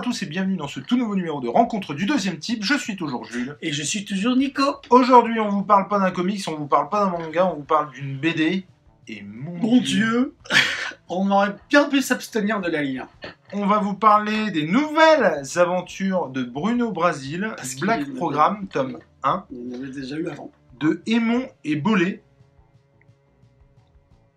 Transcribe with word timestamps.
À 0.00 0.02
tous 0.02 0.22
et 0.22 0.26
bienvenue 0.26 0.56
dans 0.56 0.66
ce 0.66 0.80
tout 0.80 0.96
nouveau 0.96 1.14
numéro 1.14 1.42
de 1.42 1.48
Rencontre 1.48 1.92
du 1.92 2.06
deuxième 2.06 2.38
type. 2.38 2.64
Je 2.64 2.72
suis 2.72 2.96
toujours 2.96 3.26
Jules. 3.26 3.58
Et 3.60 3.70
je 3.70 3.82
suis 3.82 4.06
toujours 4.06 4.34
Nico. 4.34 4.62
Aujourd'hui, 4.88 5.38
on 5.40 5.50
vous 5.50 5.62
parle 5.62 5.88
pas 5.88 5.98
d'un 5.98 6.10
comics, 6.10 6.42
on 6.48 6.54
vous 6.54 6.66
parle 6.66 6.88
pas 6.88 7.04
d'un 7.04 7.10
manga, 7.10 7.44
on 7.52 7.56
vous 7.56 7.64
parle 7.64 7.90
d'une 7.90 8.16
BD. 8.16 8.64
Et 9.08 9.22
mon, 9.22 9.52
Mon 9.58 9.78
Dieu, 9.82 10.34
on 11.10 11.30
aurait 11.30 11.54
bien 11.68 11.84
pu 11.84 12.00
s'abstenir 12.00 12.62
de 12.62 12.70
la 12.70 12.82
lire. 12.82 13.08
on 13.52 13.66
va 13.66 13.76
vous 13.80 13.92
parler 13.92 14.50
des 14.50 14.66
nouvelles 14.66 15.42
aventures 15.56 16.28
de 16.28 16.44
Bruno 16.44 16.92
Brasil, 16.92 17.52
Parce 17.58 17.76
Black 17.76 18.10
Programme, 18.14 18.68
tome 18.68 19.00
1, 19.22 19.44
On 19.52 19.70
en 19.70 19.74
avait 19.82 19.92
déjà 19.92 20.16
eu 20.16 20.28
avant. 20.30 20.50
de 20.80 21.02
Aimon 21.06 21.46
et 21.64 21.76
Bollet, 21.76 22.22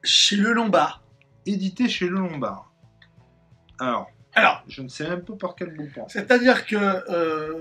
Chez 0.03 0.35
le 0.35 0.52
Lombard. 0.52 1.03
édité 1.45 1.88
chez 1.88 2.09
Le 2.09 2.17
Lombard. 2.19 2.69
Alors, 3.80 4.09
Alors, 4.35 4.63
je 4.67 4.81
ne 4.81 4.87
sais 4.87 5.07
même 5.07 5.21
pas 5.21 5.33
par 5.33 5.55
quel 5.55 5.75
bout 5.75 5.87
prendre. 5.93 6.09
c'est-à-dire 6.09 6.65
que. 6.65 6.75
euh, 6.75 7.51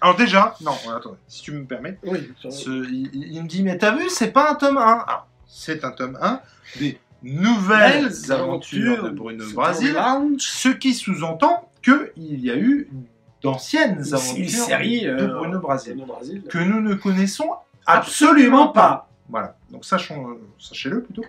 Alors 0.00 0.16
déjà, 0.16 0.54
non, 0.60 0.72
attends, 0.96 1.16
si 1.26 1.42
tu 1.42 1.52
me 1.52 1.64
permets, 1.64 1.98
Oui, 2.04 2.30
Ce- 2.48 2.88
il, 2.90 3.42
me 3.42 3.48
dit, 3.48 3.62
mais 3.62 3.76
t'as 3.78 3.92
vu, 3.96 4.08
c'est 4.08 4.30
pas 4.30 4.50
un 4.50 4.54
tome 4.54 4.78
1. 4.78 4.80
Alors, 4.80 5.26
c'est 5.46 5.84
un 5.84 5.90
tome 5.90 6.16
1 6.20 6.40
des 6.78 6.98
nouvelles 7.22 8.04
Belles 8.08 8.32
aventures 8.32 9.02
de 9.04 9.10
Bruno 9.10 9.44
Brasil, 9.52 9.96
ce 10.38 10.68
qui 10.68 10.94
sous-entend 10.94 11.70
qu'il 11.82 12.10
y 12.44 12.50
a 12.50 12.56
eu 12.56 12.88
d'anciennes 13.42 13.98
aventures 14.12 14.36
une 14.36 14.48
série 14.48 15.02
de 15.02 15.10
euh, 15.10 15.26
Bruno 15.38 15.58
Brasil, 15.58 15.94
Bruno 15.96 16.12
Brasil. 16.12 16.42
que 16.48 16.58
nous 16.58 16.80
ne 16.80 16.94
connaissons 16.94 17.50
Absolument 17.86 18.68
pas. 18.68 19.08
Voilà, 19.28 19.56
donc 19.70 19.84
sachons, 19.84 20.30
euh, 20.30 20.40
sachez-le 20.58 21.02
plutôt. 21.02 21.24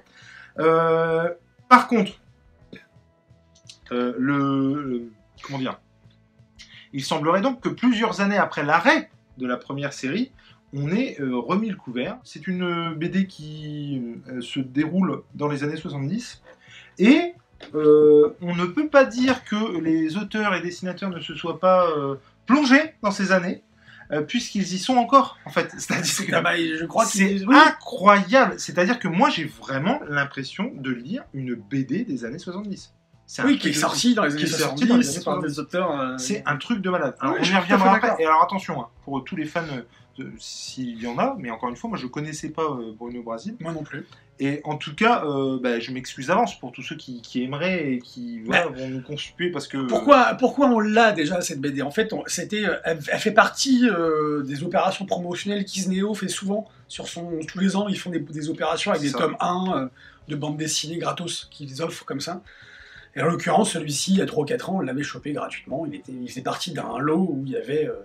Euh, 0.60 1.30
par 1.70 1.88
contre, 1.88 2.12
euh, 3.92 4.14
le, 4.18 5.12
Comment 5.44 5.60
dire? 5.60 5.80
Il 6.94 7.04
semblerait 7.04 7.42
donc 7.42 7.62
que 7.62 7.70
plusieurs 7.70 8.22
années 8.22 8.38
après 8.38 8.64
l'arrêt 8.64 9.10
de 9.38 9.46
la 9.46 9.58
première 9.58 9.94
série, 9.94 10.32
on 10.74 10.92
ait 10.92 11.20
euh, 11.20 11.38
remis 11.38 11.70
le 11.70 11.76
couvert. 11.76 12.18
C'est 12.24 12.48
une 12.48 12.64
euh, 12.64 12.96
BD 12.96 13.28
qui 13.28 14.02
euh, 14.28 14.42
se 14.42 14.60
déroule 14.60 15.24
dans 15.36 15.48
les 15.48 15.64
années 15.64 15.78
70 15.78 16.42
et 16.98 17.34
euh, 17.74 18.36
on 18.42 18.56
ne 18.56 18.66
peut 18.66 18.88
pas 18.88 19.06
dire 19.06 19.44
que 19.44 19.80
les 19.80 20.18
auteurs 20.18 20.54
et 20.56 20.62
dessinateurs 20.62 21.10
ne 21.10 21.20
se 21.20 21.36
soient 21.36 21.60
pas 21.60 21.88
plongés 22.46 22.94
dans 23.04 23.12
ces 23.12 23.34
années, 23.34 23.64
puisqu'ils 24.28 24.74
y 24.74 24.80
sont 24.80 24.96
encore, 24.96 25.38
en 25.46 25.50
fait. 25.50 25.70
C'est-à-dire 25.78 26.46
que 26.46 26.78
je 26.78 26.86
crois 26.86 27.06
c'est 27.06 27.46
oui. 27.46 27.56
incroyable. 27.56 28.56
C'est-à-dire 28.58 28.98
que 28.98 29.10
moi, 29.10 29.30
j'ai 29.30 29.44
vraiment 29.44 30.00
l'impression 30.08 30.72
de 30.74 30.92
lire 30.92 31.24
une 31.34 31.56
BD 31.56 32.06
des 32.06 32.24
années 32.24 32.40
70. 32.40 32.94
Oui, 33.46 33.58
qui 33.60 33.70
est 33.70 33.74
sorti 33.74 34.16
dans 34.16 34.24
les 34.24 34.34
années 34.34 34.44
est 34.44 34.48
sorti 34.48 34.86
dans 34.88 34.98
les 34.98 35.08
années 35.08 35.20
70 35.20 35.24
par 35.24 35.34
70. 35.36 35.54
des 35.54 35.60
auteurs. 35.60 36.00
euh, 36.02 36.18
C'est 36.18 36.44
un 36.46 36.58
truc 36.58 36.82
de 36.82 36.90
malade. 36.90 37.16
Alors, 37.20 37.36
on 37.40 37.44
y 37.44 37.56
reviendra 37.56 37.96
après. 37.96 38.24
Et 38.24 38.26
alors 38.26 38.42
attention, 38.44 38.82
hein, 38.82 38.88
pour 39.06 39.24
tous 39.24 39.36
les 39.36 39.46
fans, 39.46 39.62
euh, 40.20 40.24
s'il 40.38 41.02
y 41.02 41.08
en 41.08 41.18
a, 41.18 41.36
mais 41.40 41.50
encore 41.52 41.70
une 41.70 41.76
fois, 41.76 41.90
moi, 41.90 41.98
je 42.00 42.08
connaissais 42.08 42.50
pas 42.50 42.64
euh, 42.64 42.92
Bruno 42.98 43.22
Brasil. 43.24 43.56
Moi 43.60 43.72
non 43.72 43.84
plus. 43.84 44.06
Et 44.42 44.62
en 44.64 44.78
tout 44.78 44.96
cas, 44.96 45.24
euh, 45.26 45.60
bah, 45.62 45.80
je 45.80 45.92
m'excuse 45.92 46.28
d'avance 46.28 46.58
pour 46.60 46.72
tous 46.72 46.82
ceux 46.82 46.96
qui, 46.96 47.22
qui 47.22 47.44
aimeraient 47.44 47.94
et 47.94 48.00
qui 48.00 48.40
voilà, 48.42 48.68
vont 48.68 48.88
nous 48.90 49.02
consulter 49.02 49.50
parce 49.52 49.68
que. 49.68 49.78
Pourquoi, 49.86 50.34
pourquoi 50.36 50.68
on 50.68 50.80
l'a 50.80 51.12
déjà 51.12 51.40
cette 51.42 51.60
BD 51.62 51.82
En 51.82 51.92
fait, 51.92 52.14
on- 52.14 52.24
c'était, 52.26 52.64
elle, 52.86 53.00
elle 53.12 53.20
fait 53.20 53.32
partie 53.32 53.88
euh, 53.90 54.42
des 54.44 54.64
opérations 54.64 55.06
promotionnelles 55.06 55.66
qu'Isneo 55.66 56.14
fait 56.14 56.30
souvent 56.30 56.68
sur 56.88 57.08
son. 57.08 57.40
Tous 57.48 57.60
les 57.60 57.76
ans, 57.76 57.88
ils 57.90 58.00
font 58.00 58.10
des, 58.10 58.20
des 58.20 58.50
opérations 58.50 58.92
avec 58.92 59.04
des 59.04 59.12
tomes 59.12 59.36
1 59.40 59.66
euh, 59.76 59.88
de 60.30 60.36
bande 60.36 60.58
dessinée 60.58 60.98
gratos 60.98 61.48
qu'ils 61.52 61.82
offrent 61.82 62.06
comme 62.06 62.22
ça. 62.22 62.42
Et 63.20 63.22
en 63.22 63.26
l'occurrence, 63.26 63.74
celui-ci, 63.74 64.14
il 64.14 64.18
y 64.20 64.22
a 64.22 64.26
3 64.26 64.44
ou 64.44 64.46
4 64.46 64.70
ans, 64.70 64.78
on 64.78 64.80
l'avait 64.80 65.04
chopé 65.04 65.34
gratuitement. 65.34 65.86
Il, 65.86 66.30
faisait 66.30 66.42
partie 66.42 66.72
d'un 66.72 66.98
lot 67.00 67.28
où 67.30 67.44
il 67.46 67.52
y 67.52 67.58
avait 67.58 67.86
euh, 67.86 67.96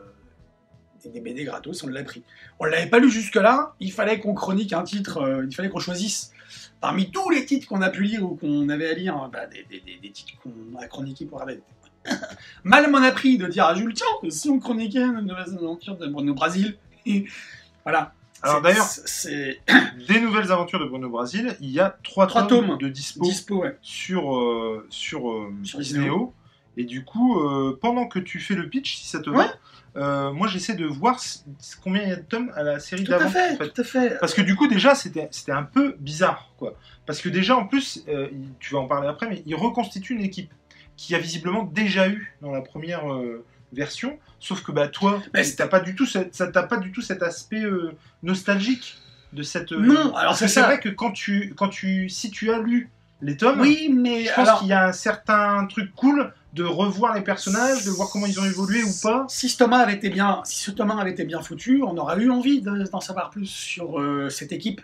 des, 1.09 1.21
BD 1.21 1.45
gratos, 1.45 1.85
on 1.85 1.87
l'a 1.87 2.03
pris. 2.03 2.25
On 2.59 2.65
l'avait 2.65 2.91
pas 2.91 2.99
lu 2.99 3.09
jusque-là, 3.09 3.77
il 3.79 3.93
fallait 3.93 4.19
qu'on 4.19 4.35
chronique 4.35 4.73
un 4.73 4.83
titre, 4.83 5.19
euh, 5.19 5.47
il 5.49 5.55
fallait 5.55 5.69
qu'on 5.69 5.79
choisisse 5.79 6.33
parmi 6.81 7.13
tous 7.13 7.31
les 7.31 7.47
titres 7.47 7.69
qu'on 7.69 7.81
a 7.81 7.91
pu 7.91 8.03
lire 8.03 8.25
ou 8.25 8.35
qu'on 8.35 8.69
avait 8.69 8.91
à 8.91 8.95
lire, 8.95 9.31
bah, 9.33 9.47
des, 9.47 10.11
titres 10.11 10.33
qu'on 10.43 10.77
a 10.81 10.89
chroniqués 10.89 11.27
pour 11.27 11.41
regarder. 11.41 11.63
Mal 12.65 12.91
m'en 12.91 12.99
a 12.99 13.13
pris 13.13 13.39
de 13.39 13.47
dire 13.47 13.67
à 13.67 13.77
Jules, 13.77 13.95
tiens, 13.95 14.31
si 14.31 14.51
on 14.51 14.59
chroniquait 14.59 15.03
une 15.03 15.21
nouvelle 15.21 15.55
aventure 15.57 15.97
de 15.97 16.09
Bruno 16.09 16.35
Brasil. 16.35 16.77
Voilà. 17.85 18.15
Alors 18.45 18.61
d'ailleurs, 18.63 18.85
c'est 18.87 19.61
des 20.09 20.21
nouvelles 20.21 20.53
aventures 20.53 20.79
de 20.79 20.85
Bruno 20.85 21.09
Brasil, 21.09 21.57
il 21.61 21.71
y 21.71 21.81
a 21.81 21.97
trois, 22.03 22.27
Trois 22.27 22.47
tomes, 22.47 22.67
tomes. 22.69 22.79
de 22.79 22.89
dispo 22.89 23.25
dispo, 23.25 23.63
ouais. 23.63 23.77
sur, 23.83 24.37
euh, 24.37 24.87
sur, 24.91 25.31
euh, 25.31 25.53
Sur 25.63 25.81
Isneo. 25.81 26.33
Et 26.77 26.85
du 26.85 27.05
coup, 27.05 27.41
euh, 27.41 27.79
pendant 27.81 28.07
que 28.07 28.19
tu 28.19 28.41
fais 28.41 28.55
le 28.55 28.69
pitch, 28.69 28.97
si 28.97 29.09
ça 29.09 29.21
te 29.21 29.31
Ouais. 29.31 29.47
va, 29.47 29.55
euh, 29.97 30.33
moi 30.33 30.49
j'essaie 30.49 30.75
de 30.75 30.85
voir 30.87 31.21
combien 31.83 32.03
il 32.03 32.09
y 32.09 32.13
a 32.13 32.17
de 32.17 32.23
tomes 32.23 32.51
à 32.57 32.63
la 32.65 32.81
série 32.81 33.05
Tout 33.05 33.13
à 33.15 33.19
d'avant. 33.19 33.31
fait, 33.31 33.53
en 33.53 33.57
fait. 33.57 33.69
tout 33.71 33.81
à 33.81 33.85
fait. 33.85 34.19
Parce 34.19 34.35
que 34.35 34.43
du 34.43 34.57
coup, 34.57 34.67
déjà, 34.67 34.95
c'était 34.95 35.29
un 35.53 35.63
peu 35.63 35.95
bizarre. 36.01 36.51
quoi. 36.59 36.75
Parce 37.07 37.21
que 37.21 37.29
déjà, 37.29 37.57
en 37.57 37.67
plus, 37.67 38.05
tu 38.61 38.75
vas 38.75 38.81
en 38.81 38.87
parler 38.87 39.09
après, 39.09 39.29
mais 39.29 39.43
il 39.47 39.55
reconstitue 39.55 40.15
une 40.15 40.23
équipe 40.23 40.53
qui 40.97 41.15
a 41.15 41.19
visiblement 41.19 41.63
déjà 41.65 42.09
eu 42.09 42.35
dans 42.41 42.51
la 42.53 42.61
première 42.61 43.11
euh, 43.13 43.45
version. 43.75 44.19
Sauf 44.41 44.63
que 44.63 44.73
bah, 44.73 44.89
toi, 44.89 45.23
t'as 45.57 45.67
pas 45.69 45.81
du 45.81 45.95
tout 45.95 46.07
ça 46.07 46.25
t'a 46.25 46.63
pas 46.63 46.77
du 46.79 46.93
tout 46.93 47.01
cet 47.03 47.23
aspect 47.23 47.63
euh, 47.65 47.93
nostalgique 48.23 48.97
de 49.33 49.43
cette. 49.43 49.73
euh, 49.73 49.79
Non, 49.81 50.15
alors 50.15 50.37
c'est 50.37 50.61
vrai 50.61 50.81
que 50.81 50.89
quand 50.89 51.11
tu, 51.13 51.53
quand 51.57 51.69
tu, 51.69 52.09
si 52.09 52.31
tu 52.31 52.51
as 52.53 52.59
lu 52.61 52.91
les 53.23 53.37
tomes, 53.37 53.61
Oui, 53.61 53.91
mais 53.95 54.25
je 54.25 54.29
pense 54.35 54.39
alors, 54.49 54.59
qu'il 54.61 54.69
y 54.69 54.73
a 54.73 54.87
un 54.89 54.93
certain 54.93 55.67
truc 55.67 55.95
cool 55.95 56.33
de 56.53 56.63
revoir 56.63 57.15
les 57.15 57.23
personnages, 57.23 57.85
de 57.85 57.91
voir 57.91 58.11
comment 58.11 58.27
ils 58.27 58.39
ont 58.39 58.45
évolué 58.45 58.83
ou 58.85 58.93
pas. 59.03 59.25
si 59.29 59.49
ce 59.49 59.57
Thomas 59.59 59.79
avait 59.79 59.95
été 59.95 60.09
bien, 60.11 60.41
si 60.45 60.63
ce 60.63 60.71
Thomas 60.71 60.97
avait 61.01 61.11
été 61.13 61.25
bien 61.25 61.41
foutu, 61.43 61.83
on 61.83 61.97
aurait 61.97 62.21
eu 62.23 62.31
envie 62.31 62.61
de- 62.61 62.85
d'en 62.93 63.01
savoir 63.01 63.31
plus 63.31 63.47
sur 63.47 63.99
euh, 63.99 64.29
cette 64.31 64.53
équipe 64.53 64.81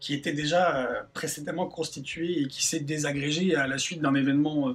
qui 0.00 0.12
était 0.12 0.32
déjà 0.34 0.76
euh, 0.76 0.86
précédemment 1.14 1.66
constituée 1.66 2.42
et 2.42 2.48
qui 2.48 2.66
s'est 2.66 2.80
désagrégée 2.80 3.54
à 3.56 3.66
la 3.66 3.78
suite 3.78 4.02
d'un 4.02 4.14
événement 4.14 4.74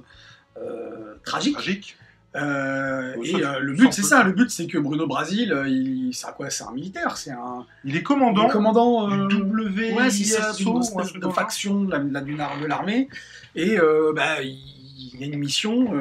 euh, 0.56 1.14
tragique. 1.24 1.54
Tragique. 1.54 1.96
Euh, 2.36 3.16
et 3.24 3.44
euh, 3.44 3.58
le 3.58 3.72
but, 3.74 3.92
c'est 3.92 4.02
ça. 4.02 4.22
le 4.22 4.32
but, 4.32 4.50
c'est 4.50 4.66
que 4.68 4.78
Bruno 4.78 5.06
Brasil, 5.08 5.52
euh, 5.52 5.68
il, 5.68 6.10
c'est 6.14 6.26
un 6.28 6.32
quoi 6.32 6.48
C'est 6.50 6.62
un 6.64 6.70
militaire. 6.72 7.16
C'est 7.16 7.32
un 7.32 7.66
Il 7.84 7.96
est 7.96 8.02
commandant, 8.04 8.48
commandant. 8.48 9.26
du 9.26 9.36
W 9.36 9.94
Ouais, 9.94 10.10
c'est 10.10 10.24
ça, 10.24 10.50
ISO, 10.50 10.56
d'une 10.58 10.68
ou 10.68 10.76
un 10.76 10.80
espèce 10.80 11.06
truc 11.08 11.16
de 11.16 11.20
dans 11.22 11.28
le 11.28 11.34
genre. 11.34 11.42
faction 11.42 11.84
de 11.84 11.90
la- 11.92 12.68
l'armée. 12.68 13.08
Et 13.56 13.76
bah, 14.14 14.42
il 14.42 15.18
y 15.20 15.24
a 15.24 15.26
une 15.26 15.38
mission 15.38 15.92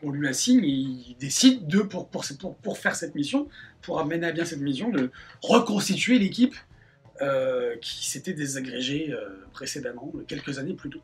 qu'on 0.00 0.10
lui 0.10 0.28
assigne 0.28 0.62
et 0.64 0.68
il 0.68 1.16
décide 1.18 1.66
de, 1.66 1.78
pour, 1.80 2.08
pour, 2.08 2.24
pour, 2.38 2.56
pour 2.56 2.78
faire 2.78 2.94
cette 2.94 3.14
mission, 3.14 3.48
pour 3.80 4.00
amener 4.00 4.26
à 4.26 4.32
bien 4.32 4.44
cette 4.44 4.60
mission, 4.60 4.90
de 4.90 5.10
reconstituer 5.42 6.18
l'équipe 6.18 6.54
qui 7.80 8.06
s'était 8.10 8.34
désagrégée 8.34 9.14
précédemment, 9.54 10.12
quelques 10.28 10.58
années 10.58 10.74
plus 10.74 10.90
tôt. 10.90 11.00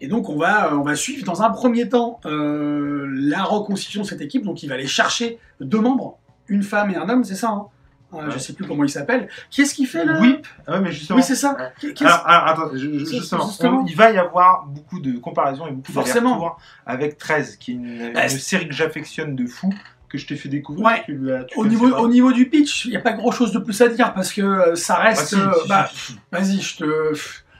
Et 0.00 0.08
donc 0.08 0.28
on 0.28 0.36
va, 0.36 0.74
on 0.76 0.82
va 0.82 0.94
suivre 0.94 1.24
dans 1.24 1.42
un 1.42 1.50
premier 1.50 1.88
temps 1.88 2.20
euh, 2.26 3.06
la 3.10 3.42
reconstitution 3.42 4.02
de 4.02 4.06
cette 4.06 4.20
équipe. 4.20 4.44
Donc 4.44 4.62
il 4.62 4.68
va 4.68 4.74
aller 4.74 4.86
chercher 4.86 5.38
deux 5.60 5.80
membres, 5.80 6.18
une 6.48 6.62
femme 6.62 6.90
et 6.90 6.96
un 6.96 7.08
homme, 7.08 7.24
c'est 7.24 7.34
ça 7.34 7.48
hein? 7.48 7.66
Euh, 8.14 8.30
Je 8.30 8.38
sais 8.38 8.52
plus 8.52 8.64
comment 8.66 8.84
il 8.84 8.88
s'appelle. 8.88 9.28
Qu'est-ce 9.50 9.74
qu'il 9.74 9.86
fait 9.88 10.04
là? 10.04 10.20
Whip. 10.20 10.46
Ah 10.66 10.74
ouais, 10.74 10.80
mais 10.80 10.92
justement. 10.92 11.18
Oui, 11.18 11.24
c'est 11.24 11.34
ça. 11.34 11.56
Alors, 12.00 12.22
alors, 12.26 12.46
attends, 12.48 12.70
je- 12.74 12.98
je- 13.00 13.04
C'est- 13.04 13.16
justement, 13.18 13.46
justement. 13.48 13.80
on- 13.82 13.86
il 13.86 13.96
va 13.96 14.12
y 14.12 14.16
avoir 14.16 14.64
beaucoup 14.66 15.00
de 15.00 15.18
comparaisons 15.18 15.66
et 15.66 15.72
beaucoup 15.72 15.88
de 15.88 15.92
Forcément. 15.92 16.34
retours 16.36 16.58
avec 16.86 17.18
13, 17.18 17.56
qui 17.56 17.72
est 17.72 17.74
une, 17.74 18.12
Bah, 18.14 18.22
une 18.24 18.28
série 18.38 18.68
que 18.68 18.74
j'affectionne 18.74 19.34
de 19.34 19.46
fou, 19.46 19.74
que 20.08 20.18
je 20.18 20.26
t'ai 20.26 20.36
fait 20.36 20.48
découvrir. 20.48 20.86
Ouais. 20.86 21.02
Tu 21.04 21.16
l'as- 21.18 21.44
tu 21.44 21.58
au, 21.58 21.66
niveau, 21.66 21.90
pas. 21.90 22.00
au 22.00 22.08
niveau 22.08 22.32
du 22.32 22.48
pitch, 22.48 22.84
il 22.84 22.92
n'y 22.92 22.96
a 22.96 23.00
pas 23.00 23.12
grand 23.12 23.32
chose 23.32 23.50
de 23.52 23.58
plus 23.58 23.78
à 23.82 23.88
dire 23.88 24.14
parce 24.14 24.32
que 24.32 24.40
euh, 24.40 24.74
ça 24.76 24.98
Ah, 25.00 25.02
reste. 25.08 25.26
si, 25.26 25.34
euh, 25.34 25.52
si, 25.62 25.68
bah. 25.68 25.90
Vas-y, 26.30 26.60
je 26.60 26.76
te. 26.76 26.84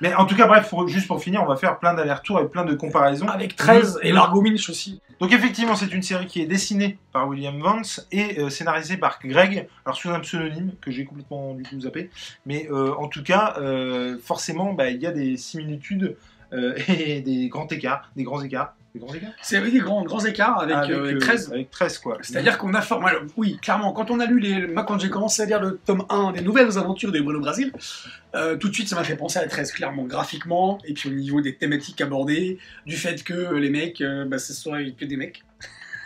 Mais 0.01 0.15
en 0.15 0.27
tout 0.27 0.37
cas, 0.37 0.47
bref, 0.47 0.69
pour- 0.69 0.87
juste 0.89 1.07
pour 1.07 1.23
finir, 1.23 1.43
on 1.43 1.47
va 1.47 1.57
faire 1.57 1.79
plein 1.79 1.95
d'allers-retours 1.95 2.41
et 2.41 2.49
plein 2.49 2.65
de 2.65 2.75
comparaisons. 2.75 3.29
Avec 3.29 3.57
13 3.57 3.99
Le- 4.03 4.07
et 4.09 4.13
Largo 4.13 4.41
Minch 4.43 4.69
aussi. 4.69 5.01
Donc 5.21 5.33
effectivement, 5.33 5.75
c'est 5.77 5.93
une 5.95 6.03
série 6.03 6.27
qui 6.27 6.43
est 6.43 6.47
dessinée 6.47 6.99
par 7.13 7.27
William 7.29 7.59
Vance 7.59 8.07
et 8.13 8.39
euh, 8.39 8.51
scénarisée 8.51 8.99
par 8.99 9.19
Greg, 9.25 9.67
alors 9.87 9.97
sous 9.97 10.11
un 10.11 10.21
pseudonyme 10.21 10.73
que 10.81 10.91
j'ai 10.91 11.05
complètement 11.07 11.55
du 11.55 11.63
coup 11.63 11.81
zappé. 11.81 12.11
Mais 12.45 12.69
euh, 12.71 12.93
en 12.99 13.09
tout 13.09 13.23
cas, 13.23 13.55
euh, 13.59 14.19
forcément, 14.23 14.75
bah, 14.75 14.91
il 14.91 15.01
y 15.01 15.07
a 15.07 15.13
des 15.13 15.37
similitudes 15.37 16.17
et 16.89 17.21
des 17.23 17.49
grands 17.49 17.67
écarts, 17.67 18.11
des 18.15 18.23
grands 18.23 18.41
écarts, 18.43 18.75
des 18.99 19.05
grands 19.05 19.15
écarts? 19.15 19.31
C'est 19.43 19.61
des 19.61 19.79
grands, 19.79 20.03
grands 20.05 20.25
écarts 20.25 20.61
avec, 20.61 20.77
euh, 20.91 21.03
avec 21.05 21.17
euh, 21.17 21.19
13. 21.19 21.53
Avec 21.53 21.71
13 21.71 21.99
quoi. 21.99 22.19
C'est-à-dire 22.23 22.59
qu'on 22.59 22.75
a 22.75 22.81
for- 22.81 23.01
voilà, 23.01 23.21
oui, 23.37 23.59
clairement, 23.63 23.93
quand 23.93 24.11
on 24.11 24.21
a 24.21 24.27
lu 24.27 24.41
les. 24.41 24.67
Moi, 24.67 24.85
quand 24.85 24.99
j'ai 24.99 25.11
commencé 25.11 25.43
à 25.43 25.47
lire 25.47 25.61
le 25.61 25.79
tome 25.85 26.05
1 26.09 26.33
des 26.33 26.41
nouvelles 26.43 26.79
aventures 26.79 27.13
des 27.13 27.21
Bruno 27.21 27.41
Brasil, 27.41 27.73
euh, 28.35 28.57
tout 28.57 28.69
de 28.69 28.75
suite, 28.75 28.89
ça 28.89 28.97
m'a 28.97 29.05
fait 29.05 29.17
penser 29.17 29.39
à 29.39 29.47
13, 29.47 29.73
clairement, 29.73 30.05
graphiquement, 30.05 30.79
et 30.85 30.95
puis 30.95 31.09
au 31.09 31.13
niveau 31.13 31.41
des 31.41 31.55
thématiques 31.57 32.01
abordées, 32.01 32.59
du 32.87 32.97
fait 32.97 33.23
que 33.23 33.35
euh, 33.35 33.59
les 33.59 33.71
mecs, 33.71 34.01
euh, 34.01 34.25
bah, 34.25 34.39
ce 34.39 34.53
soit 34.53 34.79
que 34.99 35.05
des 35.05 35.17
mecs, 35.17 35.43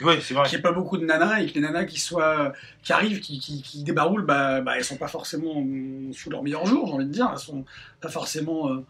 Oui, 0.03 0.15
c'est 0.23 0.35
vrai. 0.35 0.45
qu'il 0.49 0.57
n'y 0.57 0.61
ait 0.61 0.63
pas 0.63 0.73
beaucoup 0.73 0.97
de 0.99 1.05
nanas, 1.05 1.41
et 1.41 1.47
que 1.47 1.55
les 1.55 1.61
nanas 1.61 1.85
qui, 1.85 1.99
soient, 2.01 2.53
qui 2.83 2.93
arrivent, 2.93 3.21
qui, 3.21 3.39
qui, 3.41 3.63
qui 3.63 3.83
débaroulent, 3.83 4.25
bah, 4.25 4.61
bah, 4.61 4.75
elles 4.77 4.85
sont 4.85 4.97
pas 4.97 5.09
forcément 5.09 5.55
euh, 5.61 6.13
sous 6.13 6.31
leur 6.31 6.43
meilleur 6.43 6.67
jour, 6.67 6.87
j'ai 6.87 6.93
envie 6.95 7.05
de 7.07 7.11
dire, 7.11 7.29
elles 7.33 7.39
sont 7.39 7.65
pas 8.01 8.09
forcément. 8.09 8.71
euh, 8.71 8.85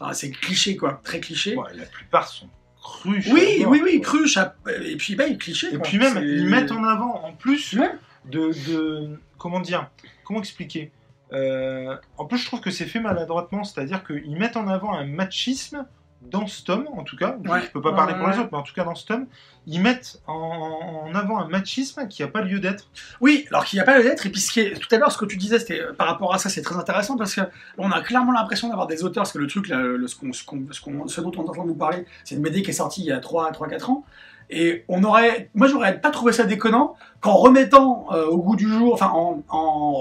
Enfin, 0.00 0.12
c'est 0.12 0.30
cliché, 0.32 0.76
quoi, 0.76 1.00
très 1.04 1.20
cliché. 1.20 1.54
Ouais, 1.54 1.68
la 1.76 1.84
plupart 1.84 2.26
sont 2.26 2.48
cru. 2.84 3.20
Oui, 3.32 3.64
oui, 3.66 3.80
oui, 3.82 4.00
cru, 4.00 4.28
et 4.84 4.96
puis 4.96 5.16
bah, 5.16 5.24
cliché. 5.38 5.68
Et 5.68 5.70
quoi. 5.78 5.80
puis 5.80 5.98
même, 5.98 6.18
ils 6.22 6.46
mettent 6.46 6.70
en 6.70 6.84
avant, 6.84 7.24
en 7.24 7.32
plus, 7.32 7.72
Ouais. 7.74 7.90
de, 8.26 8.52
de- 8.70 9.18
Comment 9.38 9.60
dire 9.60 9.90
Comment 10.24 10.38
expliquer 10.40 10.92
Euh, 11.32 11.96
En 12.18 12.26
plus, 12.26 12.38
je 12.38 12.46
trouve 12.46 12.60
que 12.60 12.70
c'est 12.70 12.84
fait 12.86 13.00
maladroitement, 13.00 13.64
c'est-à-dire 13.64 14.04
qu'ils 14.04 14.36
mettent 14.36 14.56
en 14.56 14.68
avant 14.68 14.92
un 14.94 15.04
machisme 15.06 15.84
dans 16.22 16.46
ce 16.46 16.64
tome, 16.64 16.86
en 16.96 17.02
tout 17.04 17.16
cas. 17.16 17.36
Ouais. 17.44 17.60
Je 17.62 17.70
peux 17.70 17.82
pas 17.82 17.92
parler 17.92 18.14
ouais, 18.14 18.18
pour 18.18 18.28
les 18.28 18.38
autres, 18.38 18.48
mais 18.50 18.58
en 18.58 18.62
tout 18.62 18.72
cas, 18.74 18.84
dans 18.84 18.94
ce 18.94 19.04
tome, 19.04 19.26
ils 19.66 19.80
mettent 19.80 20.20
en, 20.26 20.32
en 21.10 21.14
avant 21.14 21.38
un 21.38 21.48
machisme 21.48 22.08
qui 22.08 22.22
n'a 22.22 22.28
pas 22.28 22.40
lieu 22.40 22.60
d'être. 22.60 22.86
Oui, 23.20 23.46
alors 23.50 23.64
qu'il 23.66 23.76
n'y 23.76 23.82
a 23.82 23.84
pas 23.84 23.98
le 23.98 24.04
lettre, 24.04 24.24
et 24.26 24.30
puis 24.30 24.40
ce 24.40 24.50
qui 24.52 24.60
est- 24.60 24.78
tout 24.78 24.88
à 24.94 24.98
l'heure, 24.98 25.12
ce 25.12 25.18
que 25.18 25.26
tu 25.26 25.36
disais, 25.36 25.58
c'était 25.58 25.82
par 25.98 26.06
rapport 26.06 26.34
à 26.34 26.38
ça, 26.38 26.48
c'est 26.48 26.62
très 26.62 26.76
intéressant 26.76 27.16
parce 27.16 27.34
que 27.34 27.42
on 27.78 27.90
a 27.90 28.00
clairement 28.00 28.32
l'impression 28.32 28.68
d'avoir 28.68 28.86
des 28.86 29.04
auteurs, 29.04 29.22
parce 29.24 29.32
que 29.32 29.38
le 29.38 29.46
truc, 29.46 29.68
là, 29.68 29.76
le- 29.82 30.06
ce, 30.08 30.16
qu'on- 30.16 30.32
ce 30.32 30.44
qu'on- 30.44 30.66
ce 30.70 30.80
qu'on- 30.80 31.06
ce 31.08 31.20
dont 31.20 31.30
on 31.36 31.44
est 31.44 31.48
en 31.48 31.52
train 31.52 31.62
de 31.64 31.68
nous 31.68 31.74
parler, 31.74 32.06
c'est 32.24 32.34
une 32.36 32.42
BD 32.42 32.62
qui 32.62 32.70
est 32.70 32.74
sortie 32.74 33.02
il 33.02 33.06
y 33.06 33.12
a 33.12 33.20
3-4 33.20 33.90
ans, 33.90 34.04
et 34.50 34.84
on 34.88 35.02
aurait, 35.04 35.50
moi 35.54 35.66
j'aurais 35.68 36.00
pas 36.00 36.10
trouvé 36.10 36.32
ça 36.32 36.44
déconnant 36.44 36.96
qu'en 37.20 37.34
remettant 37.34 38.06
euh, 38.12 38.26
au 38.26 38.38
goût 38.38 38.56
du 38.56 38.68
jour, 38.68 38.92
enfin 38.94 39.08
en, 39.08 39.42
en 39.48 39.92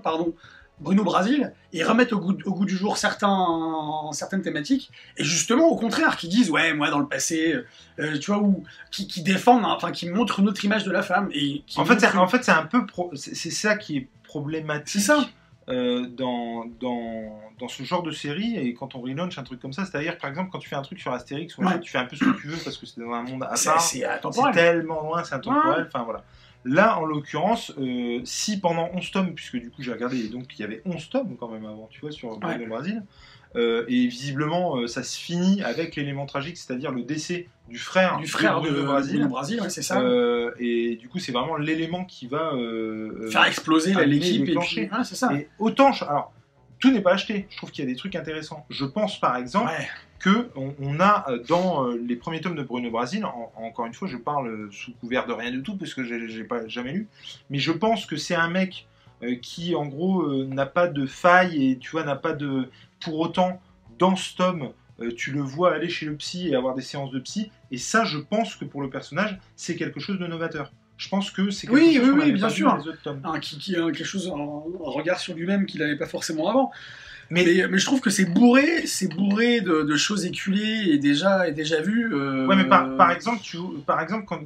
pardon, 0.00 0.34
Bruno 0.82 1.04
Brasil, 1.04 1.52
ils 1.72 1.84
remettent 1.84 2.12
au 2.12 2.18
goût, 2.18 2.36
au 2.44 2.52
goût 2.54 2.64
du 2.66 2.76
jour 2.76 2.96
certains, 2.98 4.08
certaines 4.12 4.42
thématiques, 4.42 4.90
et 5.16 5.24
justement 5.24 5.66
au 5.68 5.76
contraire, 5.76 6.16
qui 6.16 6.28
disent, 6.28 6.50
ouais, 6.50 6.74
moi 6.74 6.90
dans 6.90 6.98
le 6.98 7.06
passé, 7.06 7.54
euh, 7.98 8.18
tu 8.18 8.30
vois, 8.32 8.40
ou 8.42 8.64
qui, 8.90 9.06
qui 9.06 9.22
défendent, 9.22 9.64
hein, 9.64 9.72
enfin 9.76 9.92
qui 9.92 10.08
montrent 10.08 10.40
une 10.40 10.48
autre 10.48 10.64
image 10.64 10.84
de 10.84 10.90
la 10.90 11.02
femme, 11.02 11.28
et 11.32 11.62
En 11.76 11.84
fait, 11.84 11.98
c'est, 12.00 12.14
en 12.16 12.26
fait, 12.28 12.44
c'est 12.44 12.52
un 12.52 12.64
peu. 12.66 12.84
pro- 12.86 13.10
C'est, 13.14 13.50
ça 13.50 13.76
qui 13.76 13.96
est 13.98 14.08
problématique. 14.24 14.88
C'est 14.88 15.00
ça. 15.00 15.26
euh, 15.68 16.06
dans, 16.08 16.64
dans, 16.80 17.38
dans 17.60 17.68
ce 17.68 17.84
genre 17.84 18.02
de 18.02 18.10
série 18.10 18.56
et 18.56 18.74
quand 18.74 18.96
on 18.96 19.00
relaunch 19.00 19.38
un 19.38 19.44
truc 19.44 19.60
comme 19.60 19.72
ça, 19.72 19.84
c'est-à-dire 19.86 20.18
par 20.18 20.28
exemple 20.28 20.50
quand 20.50 20.58
tu 20.58 20.68
fais 20.68 20.74
un 20.74 20.82
truc 20.82 20.98
sur 20.98 21.12
Astérix, 21.12 21.56
Ouais. 21.58 21.78
tu 21.80 21.90
fais 21.92 21.98
un 21.98 22.04
peu 22.06 22.16
ce 22.16 22.24
que 22.24 22.36
tu 22.40 22.48
veux 22.48 22.56
parce 22.64 22.76
que 22.76 22.84
c'est 22.86 23.00
dans 23.00 23.12
un 23.12 23.22
monde 23.22 23.44
à 23.44 23.54
part, 23.64 23.80
c'est 23.80 24.02
tellement 24.52 25.02
loin, 25.02 25.22
c'est 25.22 25.36
intemporel, 25.36 25.86
enfin 25.86 26.02
voilà. 26.02 26.24
Là, 26.64 26.98
en 26.98 27.04
l'occurrence, 27.04 27.72
euh, 27.78 28.20
si 28.24 28.60
pendant 28.60 28.88
11 28.94 29.10
tomes, 29.10 29.34
puisque 29.34 29.56
du 29.56 29.70
coup 29.70 29.82
j'ai 29.82 29.92
regardé, 29.92 30.24
et 30.24 30.28
donc 30.28 30.44
il 30.56 30.60
y 30.60 30.64
avait 30.64 30.80
11 30.84 31.10
tomes 31.10 31.36
quand 31.38 31.48
même 31.48 31.64
avant, 31.64 31.88
tu 31.90 32.00
vois, 32.00 32.12
sur 32.12 32.30
Ouais. 32.44 32.66
Brasil, 32.66 33.02
euh, 33.56 33.84
et 33.88 34.06
visiblement 34.06 34.76
euh, 34.78 34.86
ça 34.86 35.02
se 35.02 35.18
finit 35.18 35.62
avec 35.62 35.96
l'élément 35.96 36.24
tragique, 36.24 36.56
c'est-à-dire 36.56 36.92
le 36.92 37.02
décès 37.02 37.48
du 37.68 37.78
frère, 37.78 38.18
Du 38.18 38.26
frère 38.28 38.60
de. 38.60 38.70
Bruno 38.70 39.28
Brasil, 39.28 39.60
ouais, 39.60 39.70
c'est 39.70 39.82
ça. 39.82 40.02
Et 40.58 40.96
du 40.96 41.08
coup, 41.08 41.18
c'est 41.18 41.32
vraiment 41.32 41.56
l'élément 41.56 42.04
qui 42.04 42.26
va 42.28 42.52
Faire 43.30 43.44
exploser 43.44 43.94
l'équipe, 44.06 44.48
et 44.48 44.54
puis, 44.54 44.80
ouais, 44.82 44.88
c'est 45.04 45.16
ça. 45.16 45.34
Et 45.34 45.48
autant, 45.58 45.90
alors, 46.02 46.32
tout 46.82 46.90
n'est 46.90 47.00
pas 47.00 47.12
acheté. 47.14 47.46
Je 47.50 47.56
trouve 47.56 47.70
qu'il 47.70 47.82
y 47.84 47.88
a 47.88 47.90
des 47.90 47.96
trucs 47.96 48.14
intéressants. 48.16 48.66
Je 48.68 48.84
pense 48.84 49.18
par 49.18 49.36
exemple 49.38 49.70
Ouais. 49.70 49.88
que 50.18 50.50
on, 50.56 50.74
on 50.80 51.00
a 51.00 51.24
euh, 51.30 51.38
dans 51.48 51.86
euh, 51.88 51.96
les 52.06 52.16
premiers 52.16 52.40
tomes 52.40 52.56
de 52.56 52.62
Bruno 52.62 52.90
Brasil, 52.90 53.24
en- 53.24 53.52
encore 53.56 53.86
une 53.86 53.94
fois, 53.94 54.08
je 54.08 54.16
parle 54.18 54.48
euh, 54.48 54.68
sous 54.72 54.92
couvert 54.94 55.26
de 55.26 55.32
rien 55.32 55.50
du 55.50 55.62
tout 55.62 55.76
parce 55.76 55.94
que 55.94 56.04
j'ai 56.04 56.44
pas 56.44 56.66
jamais 56.68 56.92
lu, 56.92 57.08
mais 57.50 57.58
je 57.58 57.72
pense 57.72 58.04
que 58.04 58.16
c'est 58.16 58.34
un 58.34 58.48
mec 58.50 58.86
qui, 59.40 59.76
en 59.76 59.86
gros, 59.86 60.44
n'a 60.46 60.66
pas 60.66 60.88
de 60.88 61.06
faille 61.06 61.70
et 61.70 61.78
tu 61.78 61.90
vois 61.92 62.02
n'a 62.02 62.16
pas 62.16 62.32
de 62.32 62.68
pour 62.98 63.20
autant 63.20 63.60
dans 64.00 64.16
ce 64.16 64.34
tome. 64.36 64.70
tu 65.16 65.30
le 65.30 65.40
vois 65.40 65.74
aller 65.74 65.88
chez 65.88 66.06
le 66.06 66.16
psy 66.16 66.48
et 66.48 66.56
avoir 66.56 66.74
des 66.74 66.82
séances 66.82 67.12
de 67.12 67.20
psy, 67.20 67.50
et 67.70 67.78
ça, 67.78 68.04
je 68.04 68.18
pense 68.18 68.56
que 68.56 68.64
pour 68.64 68.82
le 68.82 68.90
personnage, 68.90 69.38
c'est 69.54 69.76
quelque 69.76 70.00
chose 70.00 70.18
de 70.18 70.26
novateur. 70.26 70.72
Je 71.02 71.08
pense 71.08 71.30
que 71.32 71.50
c'est 71.50 71.66
quelque 71.66 71.76
Oui, 71.80 71.94
chose 71.96 72.08
oui, 72.10 72.20
oui, 72.26 72.32
bien 72.32 72.48
sûr. 72.48 72.68
dans 72.70 72.76
les 72.76 72.86
autres 72.88 73.02
tomes. 73.02 73.20
Hein, 73.24 73.40
qui, 73.40 73.58
qui 73.58 73.74
a 73.74 73.82
quelque 73.90 74.04
chose, 74.04 74.28
un, 74.32 74.38
un 74.38 74.90
regard 74.90 75.18
sur 75.18 75.34
lui-même 75.34 75.66
qu'il 75.66 75.80
n'avait 75.80 75.96
pas 75.98 76.06
forcément 76.06 76.48
avant. 76.48 76.70
Mais- 77.30 77.44
Mais, 77.44 77.66
mais, 77.68 77.78
je 77.78 77.86
trouve 77.86 78.00
que 78.00 78.10
c'est 78.10 78.26
bourré, 78.26 78.86
c'est 78.86 79.08
bourré 79.08 79.60
de, 79.62 79.82
de 79.82 79.96
choses 79.96 80.24
éculées 80.26 80.84
et 80.92 80.98
déjà, 80.98 81.48
et 81.48 81.52
déjà 81.52 81.80
vues. 81.80 82.14
euh, 82.14 82.46
Ouais, 82.46 82.54
mais 82.56 82.66
par, 82.66 82.96
par 82.96 83.10
exemple, 83.10 83.40
tu, 83.42 83.56
par 83.84 84.00
exemple, 84.00 84.26
quand 84.26 84.40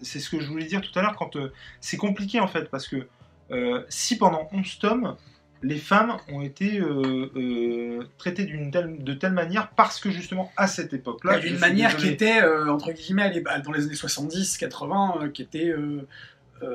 c'est 0.00 0.18
ce 0.18 0.28
que 0.30 0.40
je 0.40 0.48
voulais 0.48 0.64
dire 0.64 0.80
tout 0.80 0.96
à 0.98 1.02
l'heure, 1.02 1.14
quand 1.16 1.36
euh, 1.36 1.52
c'est 1.80 1.96
compliqué 1.98 2.40
en 2.40 2.48
fait, 2.48 2.68
parce 2.70 2.88
que 2.88 3.06
euh, 3.52 3.82
si 3.88 4.16
pendant 4.18 4.48
11 4.52 4.78
tomes, 4.80 5.14
les 5.62 5.76
femmes 5.78 6.16
ont 6.28 6.42
été 6.42 6.80
euh, 6.80 7.30
euh, 7.36 8.02
traitées 8.18 8.46
telle, 8.72 9.02
de 9.02 9.14
telle 9.14 9.32
manière 9.32 9.68
parce 9.70 10.00
que 10.00 10.10
justement 10.10 10.50
à 10.56 10.66
cette 10.66 10.92
époque-là, 10.92 11.38
d'une 11.38 11.58
manière 11.58 11.96
qui 11.96 12.08
était, 12.08 12.42
euh, 12.42 12.68
entre 12.72 12.90
guillemets, 12.92 13.30
l'é- 13.32 13.44
dans 13.64 13.72
les 13.72 13.84
années 13.84 13.94
70-80, 13.94 15.22
euh, 15.24 15.28
qui 15.28 15.42
était 15.42 15.68
euh, 15.68 16.02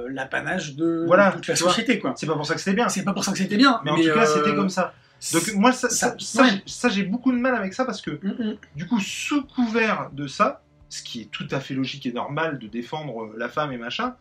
l'apanage 0.10 0.76
de, 0.76 1.04
Voilà, 1.08 1.32
de 1.32 1.36
toute 1.36 1.48
la 1.48 1.56
société. 1.56 2.00
quoi. 2.00 2.14
c'est 2.18 2.26
pas 2.28 2.36
pour 2.36 2.46
ça 2.46 2.54
que 2.56 2.60
c'était 2.60 2.76
bien. 2.76 2.90
C'est 2.90 3.04
pas 3.04 3.14
pour 3.14 3.24
ça 3.24 3.32
que 3.32 3.38
c'était 3.38 3.58
bien. 3.58 3.80
Mais 3.86 3.92
en 3.92 3.96
tout 3.96 4.04
cas, 4.14 4.26
c'était 4.26 4.56
comme 4.56 4.70
ça. 4.70 4.94
Donc 5.34 5.52
moi, 5.56 5.72
ça, 5.72 5.90
ça, 5.90 6.10
ça- 6.10 6.16
ça, 6.20 6.44
ouais. 6.44 6.50
j'ai- 6.52 6.64
ça, 6.68 6.90
j'ai 6.90 7.04
beaucoup 7.04 7.32
de 7.32 7.38
mal 7.38 7.56
avec 7.56 7.74
ça 7.74 7.86
parce 7.86 8.02
que 8.02 8.12
Mm, 8.12 8.36
mm. 8.52 8.58
du 8.76 8.86
coup, 8.88 9.00
sous 9.00 9.44
couvert 9.44 10.10
de 10.14 10.28
ça, 10.28 10.62
ce 10.90 11.02
qui 11.04 11.22
est 11.22 11.32
tout 11.32 11.48
à 11.52 11.60
fait 11.60 11.74
logique 11.74 12.06
et 12.06 12.12
normal 12.14 12.60
de 12.60 12.68
défendre 12.68 13.32
la 13.36 13.50
femme 13.50 13.72
et 13.72 13.78
machin, 13.78 14.16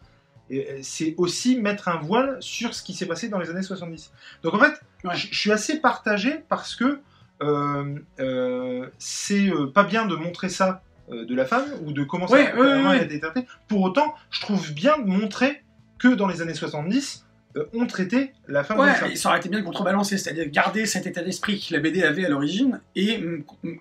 c'est 0.83 1.15
aussi 1.17 1.59
mettre 1.61 1.89
un 1.89 1.97
voile 1.97 2.37
sur 2.41 2.75
ce 2.75 2.83
qui 2.83 2.95
s'est 2.95 3.07
passé 3.07 3.29
dans 3.29 3.39
les 3.39 3.51
années 3.51 3.63
70. 3.63 4.13
Donc 4.43 4.55
en 4.55 4.59
fait, 4.59 4.73
Ouais. 5.05 5.15
je 5.17 5.35
suis 5.37 5.53
assez 5.53 5.79
partagé 5.81 6.41
parce 6.49 6.75
que 6.75 7.01
euh, 7.43 7.95
euh, 8.19 8.87
c'est 8.99 9.49
euh, 9.51 9.67
pas 9.67 9.85
bien 9.85 10.07
de 10.07 10.17
montrer 10.17 10.49
ça 10.49 10.83
euh, 11.13 11.25
de 11.27 11.35
la 11.35 11.45
femme 11.45 11.67
ou 11.85 11.93
de 11.93 12.03
comment 12.03 12.27
ça 12.27 12.35
Ouais, 12.35 12.51
comment 12.55 12.91
ouais, 12.91 13.05
été 13.05 13.21
traitée. 13.21 13.47
Pour 13.69 13.83
autant, 13.83 14.15
je 14.31 14.41
trouve 14.41 14.73
bien 14.73 14.99
de 14.99 15.05
montrer 15.07 15.63
que 15.99 16.09
dans 16.09 16.27
les 16.27 16.41
années 16.43 16.55
70, 16.55 17.25
euh, 17.57 17.65
on 17.75 17.87
traitait 17.87 18.33
la 18.49 18.65
femme 18.65 18.79
Ouais, 18.81 18.93
comme 18.99 19.11
ça. 19.11 19.17
ça 19.17 19.29
aurait 19.31 19.39
été 19.39 19.49
bien 19.49 19.63
contrebalancé, 19.63 20.17
c'est-à-dire 20.19 20.49
garder 20.51 20.87
cet 20.87 21.07
état 21.07 21.23
d'esprit 21.23 21.61
que 21.61 21.75
la 21.75 21.81
BD 21.81 22.03
avait 22.03 22.25
à 22.25 22.29
l'origine 22.29 22.81
et 22.95 23.21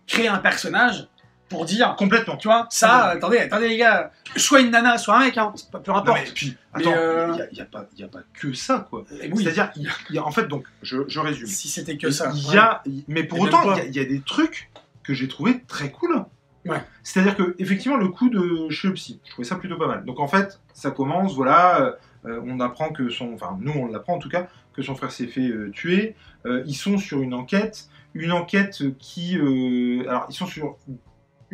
créer 0.08 0.28
un 0.28 0.38
personnage 0.40 1.08
pour 1.50 1.66
dire, 1.66 1.96
Complètement. 1.98 2.38
tu 2.38 2.48
vois, 2.48 2.68
ça, 2.72 3.06
attendez, 3.10 3.38
attendez 3.38 3.68
les 3.70 3.78
gars, 3.78 4.12
soit 4.36 4.62
une 4.62 4.72
nana, 4.72 4.98
soit 4.98 5.16
un 5.18 5.20
mec, 5.20 5.38
hein, 5.38 5.54
pas 5.72 5.80
peu 5.80 5.92
Non, 5.92 5.98
importe. 6.00 6.18
mais 6.26 6.32
puis, 6.34 6.58
attends, 6.74 6.90
il 6.92 6.98
euh, 6.98 7.34
n'y 7.34 7.42
a, 7.42 7.48
il 7.52 7.58
y 7.58 7.62
a 7.62 7.66
pas- 7.66 7.86
il 7.94 8.00
y 8.00 8.04
a 8.04 8.08
pas 8.08 8.20
que 8.34 8.54
ça, 8.54 8.88
quoi. 8.90 9.06
Oui, 9.32 9.44
C'est-à-dire, 9.44 9.72
y 10.10 10.18
a- 10.18 10.26
en 10.26 10.32
fait, 10.32 10.48
donc, 10.48 10.66
je, 10.82 10.98
je 11.08 11.20
résume. 11.20 11.46
si 11.48 11.68
c'était 11.68 11.98
que 11.98 12.10
ça. 12.10 12.32
Y 12.34 12.58
a, 12.58 12.82
mais 13.08 13.24
pour 13.24 13.40
Et 13.40 13.42
autant, 13.42 13.74
il 13.74 13.78
y, 13.78 13.82
a- 13.82 13.86
il 13.86 13.96
y 13.96 14.00
a 14.00 14.06
des 14.06 14.22
trucs 14.22 14.72
que 15.04 15.14
j'ai 15.14 15.28
trouvé 15.28 15.62
très 15.68 15.92
cool. 15.92 16.26
Ouais. 16.66 16.82
C'est-à-dire 17.04 17.36
que, 17.36 17.56
effectivement, 17.60 17.98
le 17.98 18.08
coup 18.08 18.30
de 18.30 18.68
chez 18.72 18.88
le 18.88 18.96
psy, 18.96 19.20
je 19.24 19.30
trouvais 19.30 19.48
ça 19.48 19.56
plutôt 19.58 19.78
pas 19.78 19.88
mal. 19.88 20.04
Donc, 20.04 20.20
en 20.20 20.28
fait, 20.28 20.60
ça 20.74 20.90
commence, 20.90 21.36
voilà, 21.36 21.96
euh, 22.26 22.42
on 22.44 22.60
apprend 22.60 22.90
que 22.90 23.10
son, 23.10 23.34
enfin, 23.36 23.56
nous, 23.62 23.72
on 23.72 23.86
l'apprend 23.88 24.16
en 24.16 24.20
tout 24.20 24.30
cas, 24.30 24.48
que 24.74 24.82
son 24.82 24.96
frère 24.96 25.12
s'est 25.12 25.28
fait 25.28 25.48
euh, 25.48 25.70
tuer. 25.70 26.16
Euh, 26.48 26.64
ils 26.66 26.74
sont 26.74 26.98
sur 26.98 27.22
une 27.22 27.36
enquête, 27.36 27.88
une 28.16 28.32
enquête 28.32 28.82
qui, 28.98 29.38
euh, 29.38 30.10
alors, 30.10 30.26
ils 30.30 30.34
sont 30.36 30.48
sur 30.48 30.78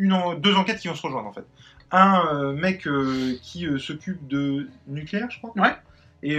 une, 0.02 0.12
en- 0.12 0.34
deux 0.34 0.54
enquêtes 0.54 0.80
qui 0.80 0.88
vont 0.88 0.94
se 0.94 1.02
rejoindre 1.06 1.28
en 1.28 1.32
fait. 1.32 1.44
Un 1.90 2.26
euh, 2.32 2.52
mec 2.52 2.86
euh, 2.86 3.34
qui 3.42 3.66
euh, 3.66 3.78
s'occupe 3.78 4.26
de 4.26 4.68
nucléaire, 4.88 5.30
je 5.30 5.38
crois. 5.38 5.52
Ouais. 5.56 5.74
Et 6.24 6.38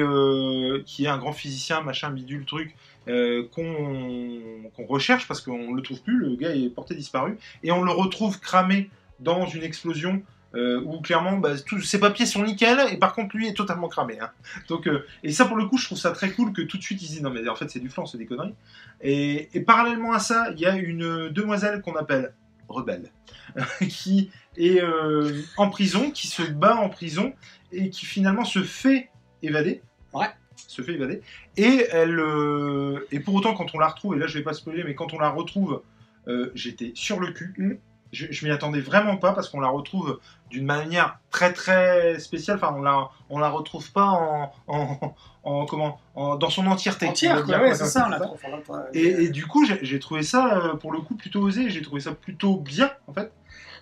qui 0.86 1.03
est 1.03 1.10
un 1.10 1.17
grand 1.17 1.34
physicien, 1.34 1.82
machin, 1.82 2.10
bidule, 2.10 2.46
truc, 2.46 2.74
euh, 3.10 3.43
qu'on 3.53 4.86
recherche 4.88 5.27
parce 5.27 5.41
qu'on 5.41 5.74
le 5.74 5.82
trouve 5.82 6.01
plus, 6.01 6.17
le 6.17 6.36
gars 6.38 6.55
est 6.55 6.70
porté 6.70 6.96
disparu. 6.96 7.38
Et 7.63 7.72
on 7.74 7.84
le 7.84 7.91
retrouve 7.91 8.39
cramé 8.39 8.89
dans 9.20 9.46
une 9.46 9.63
explosion 9.63 10.22
euh, 10.55 10.82
où 10.86 11.01
clairement 11.01 11.38
bah, 11.38 11.60
tous 11.60 11.82
ses 11.82 12.00
papiers 12.00 12.25
sont 12.25 12.43
nickel 12.43 12.77
et 12.93 12.98
par 12.98 13.13
contre 13.13 13.36
lui 13.36 13.48
est 13.48 13.53
totalement 13.55 13.89
cramé. 13.89 14.20
hein. 14.22 14.29
Donc, 14.70 14.88
euh, 14.88 15.05
et 15.24 15.32
ça 15.34 15.46
pour 15.46 15.58
le 15.58 15.65
coup, 15.65 15.77
je 15.77 15.86
trouve 15.86 15.98
ça 15.98 16.12
très 16.12 16.32
cool 16.32 16.53
que 16.53 16.62
tout 16.62 16.77
de 16.77 16.84
suite 16.84 17.01
ils 17.01 17.08
se 17.08 17.12
disent 17.13 17.22
non 17.24 17.32
mais 17.32 17.46
en 17.50 17.55
fait 17.55 17.70
c'est 17.70 17.79
du 17.82 17.89
flan, 17.89 18.05
c'est 18.05 18.17
des 18.17 18.25
conneries. 18.25 18.53
Et, 19.01 19.50
et 19.53 19.60
parallèlement 19.62 20.13
à 20.13 20.20
ça, 20.20 20.48
il 20.53 20.60
y 20.62 20.65
a 20.65 20.75
une 20.77 21.27
demoiselle 21.29 21.82
qu'on 21.82 21.96
appelle 21.96 22.34
rebelle 22.70 23.12
qui 23.89 24.32
est 24.58 24.82
euh, 24.82 25.41
en 25.58 25.70
prison, 25.70 26.12
qui 26.12 26.27
se 26.27 26.43
bat 26.43 26.75
en 26.75 26.89
prison 26.89 27.34
et 27.72 27.89
qui 27.89 28.05
finalement 28.05 28.46
se 28.46 28.63
fait 28.63 29.10
évader. 29.41 29.82
Ouais. 30.13 30.27
Se 30.55 30.82
fait 30.82 30.93
évader. 30.93 31.22
Et 31.58 31.88
elle, 31.91 32.20
euh, 32.20 33.08
et 33.12 33.20
pour 33.20 33.36
autant 33.36 33.53
quand 33.53 33.74
on 33.74 33.79
la 33.79 33.88
retrouve, 33.88 34.15
et 34.15 34.20
là 34.20 34.27
je 34.27 34.38
vais 34.38 34.43
pas 34.43 34.53
spoiler, 34.53 34.84
mais 34.84 34.96
quand 34.96 35.13
on 35.13 35.20
la 35.20 35.29
retrouve, 35.29 35.82
euh, 36.27 36.51
j'étais 36.55 36.91
sur 36.96 37.20
le 37.20 37.32
cul. 37.32 37.53
Mm. 37.58 37.74
Je, 38.13 38.27
je 38.29 38.46
m'y 38.46 38.51
attendais 38.51 38.79
vraiment 38.79 39.17
pas 39.17 39.34
parce 39.34 39.50
qu'on 39.50 39.60
la 39.60 39.67
retrouve 39.67 40.20
d'une 40.50 40.65
manière 40.65 41.17
très 41.32 41.51
très 41.51 42.20
spéciale. 42.20 42.58
Enfin, 42.58 42.74
on 42.77 42.82
la, 42.82 43.10
on 43.29 43.39
la 43.39 43.50
retrouve 43.50 43.91
pas 43.91 44.05
en, 44.05 44.53
en, 44.67 45.15
en- 45.43 45.65
comment, 45.65 46.00
en- 46.15 46.36
dans 46.36 46.50
son 46.50 46.65
entièreté. 46.67 47.08
Entière, 47.08 47.38
quoi, 47.38 47.43
dire, 47.46 47.55
ouais, 47.62 47.70
quoi, 47.70 47.75
c'est 47.75 47.86
ça, 47.86 48.05
on 48.08 48.10
la 48.12 48.20
trouve. 48.20 48.38
on 48.70 48.74
la- 48.75 48.86
et, 48.93 49.24
et 49.24 49.29
du 49.29 49.46
coup, 49.48 49.65
j'ai 49.65 49.79
j'ai 49.84 50.00
trouvé 50.00 50.24
ça, 50.24 50.58
euh, 50.58 50.75
pour 50.75 50.91
le 50.93 51.00
coup, 51.01 51.15
plutôt 51.15 51.41
osé. 51.41 51.70
J'ai 51.70 51.82
trouvé 51.82 52.00
ça 52.01 52.13
plutôt 52.13 52.55
bien, 52.58 52.91
en 53.08 53.13
fait. 53.13 53.32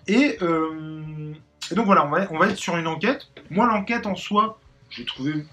Et, 0.08 0.38
euh, 0.42 1.32
et 1.70 1.74
donc 1.74 1.86
voilà, 1.86 2.04
on 2.06 2.10
va, 2.10 2.26
on 2.30 2.38
va 2.38 2.48
être 2.48 2.56
sur 2.56 2.76
une 2.76 2.86
enquête. 2.88 3.28
Moi, 3.50 3.66
l'enquête 3.66 4.06
en 4.06 4.16
soi, 4.16 4.58
j'ai 4.94 5.04
trouvé 5.04 5.44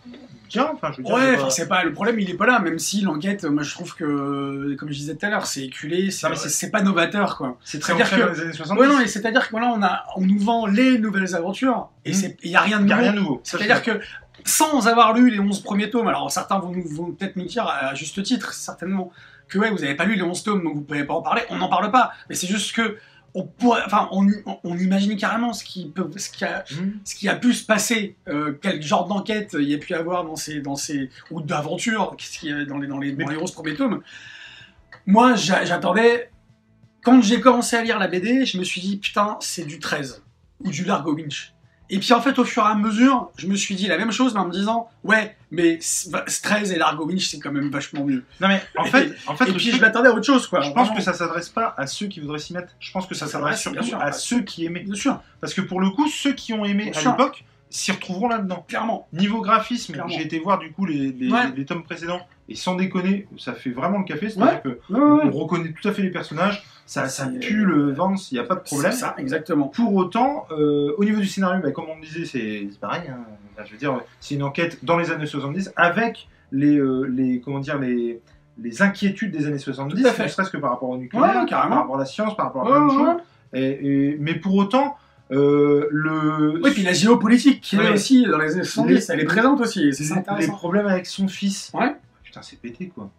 bien. 0.49 0.69
Enfin, 0.73 0.91
je 0.91 0.97
veux 0.97 1.03
dire, 1.03 1.13
Ouais, 1.13 1.37
pas- 1.37 1.49
c'est 1.49 1.67
pas 1.67 1.83
le 1.83 1.93
problème, 1.93 2.19
il 2.19 2.29
est 2.29 2.33
pas 2.35 2.45
là. 2.45 2.59
Même 2.59 2.79
si 2.79 3.01
l'enquête, 3.01 3.45
moi 3.45 3.63
je 3.63 3.73
trouve 3.73 3.95
que, 3.95 4.75
comme 4.77 4.89
je 4.89 4.97
disais 4.97 5.15
tout 5.15 5.25
à 5.25 5.29
l'heure, 5.29 5.45
c'est 5.45 5.63
éculé, 5.65 6.11
c'est 6.11 6.27
c'est- 6.35 6.49
c'est 6.49 6.71
pas 6.71 6.81
novateur, 6.81 7.37
quoi. 7.37 7.57
c'est 7.63 7.79
très 7.79 7.93
ancré 7.93 8.19
que- 8.21 8.29
les 8.33 8.41
années 8.41 8.53
70. 8.53 8.81
Ouais, 8.81 8.87
non, 8.87 8.99
et 8.99 9.07
c'est-à-dire 9.07 9.45
que 9.45 9.51
voilà, 9.51 9.73
on 9.75 9.81
a, 9.83 10.03
on 10.15 10.21
nous 10.21 10.39
vend 10.39 10.65
les 10.65 10.99
nouvelles 10.99 11.35
aventures 11.35 11.89
et 12.05 12.11
Mm. 12.11 12.13
c'est, 12.13 12.37
il 12.43 12.51
y 12.51 12.55
a 12.55 12.61
rien 12.61 12.79
de 12.79 12.85
n'y 12.85 12.91
a 12.91 12.95
nouveau. 12.97 13.03
rien 13.09 13.13
de 13.13 13.19
nouveau. 13.19 13.41
Ça, 13.43 13.57
je 13.57 13.63
C'est-à-dire 13.63 13.83
suis 13.83 13.99
que 13.99 14.05
sans 14.49 14.87
avoir 14.87 15.13
lu 15.13 15.29
les 15.29 15.39
11 15.39 15.61
premiers 15.61 15.89
tomes, 15.89 16.07
alors 16.07 16.31
certains 16.31 16.59
vont, 16.59 16.73
vont 16.91 17.11
peut-être 17.11 17.35
nous 17.35 17.45
dire 17.45 17.67
à 17.67 17.93
juste 17.95 18.21
titre, 18.23 18.53
certainement, 18.53 19.11
que 19.47 19.57
ouais, 19.59 19.69
vous 19.71 19.83
avez 19.83 19.95
pas 19.95 20.05
lu 20.05 20.15
les 20.15 20.21
11 20.21 20.43
tomes, 20.43 20.63
donc 20.63 20.75
vous 20.75 20.81
pouvez 20.81 21.03
pas 21.03 21.13
en 21.13 21.21
parler. 21.21 21.41
On 21.49 21.57
n'en 21.57 21.69
parle 21.69 21.91
pas, 21.91 22.11
mais 22.29 22.35
c'est 22.35 22.47
juste 22.47 22.73
que 22.75 22.97
on 23.33 23.43
pourrait, 23.43 23.81
enfin, 23.85 24.07
on, 24.11 24.27
on- 24.45 24.59
on 24.63 24.77
imagine 24.77 25.15
carrément 25.17 25.53
ce 25.53 25.63
qui 25.63 25.87
peut, 25.87 26.09
ce 26.17 26.29
qui 26.29 26.45
a, 26.45 26.63
Hmm. 26.71 26.91
ce 27.03 27.15
qui 27.15 27.27
a 27.29 27.35
pu 27.35 27.53
se 27.53 27.65
passer, 27.65 28.15
euh, 28.27 28.53
quel 28.61 28.81
genre 28.81 29.07
d'enquête 29.07 29.55
il 29.59 29.69
y 29.69 29.73
a 29.75 29.77
pu 29.77 29.93
avoir 29.93 30.23
dans 30.25 30.35
ces, 30.35 30.61
dans 30.61 30.75
ces 30.75 31.09
ou 31.31 31.41
d'aventure, 31.41 32.15
dans 32.67 32.77
les, 32.77 32.87
dans 32.87 32.97
les, 32.99 33.11
dans 33.13 33.27
les 33.29 33.37
11 33.37 33.51
premiers 33.51 33.75
tomes. 33.75 34.01
Moi, 35.05 35.35
j'a- 35.35 35.65
j'attendais. 35.65 36.29
Quand 37.01 37.21
j'ai 37.21 37.39
commencé 37.39 37.75
à 37.77 37.83
lire 37.83 37.97
la 37.99 38.07
BD, 38.07 38.45
je 38.45 38.57
me 38.57 38.63
suis 38.63 38.81
dit 38.81 38.97
putain, 38.97 39.37
c'est 39.39 39.65
du 39.65 39.79
13 39.79 40.23
ou 40.59 40.69
du 40.69 40.83
Largo 40.83 41.13
Winch. 41.15 41.53
Et 41.91 41.99
puis 41.99 42.13
en 42.13 42.21
fait, 42.21 42.37
au 42.37 42.45
fur 42.45 42.63
et 42.63 42.67
à 42.67 42.75
mesure, 42.75 43.31
je 43.37 43.47
me 43.47 43.55
suis 43.55 43.73
dit 43.75 43.87
la 43.87 43.97
même 43.97 44.11
chose, 44.11 44.33
mais 44.35 44.39
en 44.41 44.45
me 44.45 44.51
disant 44.51 44.89
ouais, 45.03 45.35
mais 45.51 45.79
13 46.43 46.71
et 46.71 46.77
Largo 46.77 47.05
Winch, 47.05 47.27
c'est 47.27 47.39
quand 47.39 47.51
même 47.51 47.69
vachement 47.69 48.03
mieux. 48.05 48.23
Non 48.39 48.47
mais 48.47 48.61
en 48.77 48.85
fait, 48.85 49.15
en 49.27 49.35
fait, 49.35 49.49
Et 49.49 49.53
puis 49.53 49.71
je 49.71 49.81
m'attendais 49.81 50.09
à 50.09 50.13
autre 50.13 50.25
chose, 50.25 50.47
quoi. 50.47 50.61
je 50.61 50.71
pense 50.71 50.91
que 50.91 51.01
ça 51.01 51.13
s'adresse 51.13 51.49
pas 51.49 51.73
à 51.77 51.87
ceux 51.87 52.07
qui 52.07 52.19
voudraient 52.19 52.39
s'y 52.39 52.53
mettre. 52.53 52.73
Je 52.79 52.91
pense 52.91 53.07
que 53.07 53.15
ça 53.15 53.27
s'adresse 53.27 53.59
surtout 53.61 53.83
sûr, 53.83 53.99
à 54.01 54.11
ceux 54.11 54.41
qui 54.41 54.65
aimaient. 54.65 54.81
Bien 54.83 54.93
sûr, 54.95 55.19
Parce 55.41 55.53
que 55.53 55.61
pour 55.61 55.81
le 55.81 55.89
coup, 55.89 56.07
ceux 56.07 56.33
qui 56.33 56.53
ont 56.53 56.63
aimé 56.65 56.91
à 56.95 57.01
l'époque 57.01 57.43
s'y 57.71 57.91
retrouveront 57.91 58.29
là-dedans. 58.29 58.65
clairement. 58.67 59.07
Niveau 59.13 59.41
graphisme, 59.41 59.95
j'ai 60.07 60.21
été 60.21 60.39
voir 60.39 60.57
du 60.59 60.71
coup 60.71 60.85
les, 60.85 61.11
les, 61.11 61.31
Ouais. 61.31 61.51
les 61.55 61.65
tomes 61.65 61.83
précédents 61.83 62.21
et 62.49 62.55
sans 62.55 62.75
déconner, 62.75 63.27
ça 63.37 63.53
fait 63.53 63.69
vraiment 63.69 63.99
le 63.99 64.03
café. 64.05 64.29
C'est-à-dire 64.29 64.61
que 64.63 64.69
Ouais, 64.89 64.99
ouais, 64.99 65.21
on 65.25 65.31
reconnaît 65.31 65.71
tout 65.79 65.87
à 65.87 65.91
fait 65.93 66.01
les 66.01 66.09
personnages, 66.11 66.63
ça, 66.85 67.07
ça 67.07 67.27
pue 67.27 67.63
le 67.63 67.91
Vance, 67.93 68.31
il 68.31 68.35
n'y 68.35 68.39
a 68.39 68.43
pas 68.43 68.55
de 68.55 68.61
problème. 68.61 68.91
Ça, 68.91 69.13
exactement. 69.19 69.67
Pour 69.67 69.93
autant, 69.95 70.45
euh, 70.51 70.93
au 70.97 71.05
niveau 71.05 71.21
du 71.21 71.27
scénario, 71.27 71.61
bah, 71.61 71.71
comme 71.71 71.85
on 71.89 71.95
le 71.95 72.01
disait, 72.05 72.25
c'est 72.25 72.67
pareil. 72.79 73.03
hein. 73.09 73.17
Je 73.65 73.71
veux 73.73 73.77
dire, 73.77 73.99
c'est 74.19 74.35
une 74.35 74.43
enquête 74.43 74.83
dans 74.83 74.97
les 74.97 75.11
années 75.11 75.25
70 75.25 75.71
avec 75.75 76.27
les, 76.51 76.77
euh, 76.77 77.03
les 77.03 77.41
comment 77.41 77.59
dire, 77.59 77.77
les, 77.77 78.21
les 78.57 78.81
inquiétudes 78.81 79.31
des 79.31 79.45
années 79.47 79.57
70, 79.59 80.01
Tout 80.01 80.07
à 80.07 80.11
fait. 80.13 80.23
ne 80.23 80.27
serait-ce 80.29 80.49
que 80.49 80.57
par 80.57 80.71
rapport 80.71 80.89
au 80.89 80.97
nucléaire, 80.97 81.45
par 81.49 81.69
rapport 81.69 81.95
à 81.95 81.99
la 81.99 82.05
science, 82.05 82.35
par 82.37 82.47
rapport 82.47 82.63
à 82.67 82.71
plein 82.71 82.85
de 82.87 82.91
choses. 82.91 83.17
Et, 83.53 83.63
et- 84.13 84.17
mais 84.19 84.35
pour 84.35 84.55
autant, 84.55 84.95
euh, 85.31 85.87
le, 85.91 86.59
Oui, 86.63 86.71
puis 86.71 86.83
la 86.83 86.93
géopolitique 86.93 87.61
qui 87.61 87.75
est 87.75 87.79
Ouais. 87.79 87.89
aussi 87.91 88.25
dans 88.25 88.37
les 88.39 88.53
années 88.53 88.63
70, 88.63 88.93
Les- 88.93 89.11
elle 89.13 89.19
est 89.19 89.25
présente 89.25 89.59
aussi, 89.61 89.93
c'est 89.93 90.03
les, 90.15 90.41
les 90.41 90.47
problèmes 90.47 90.87
avec 90.87 91.05
son 91.05 91.27
fils. 91.27 91.71
Ouais. 91.73 91.95
Putain, 92.29 92.43
c'est 92.43 92.61
pété 92.61 92.89
quoi. 92.89 93.09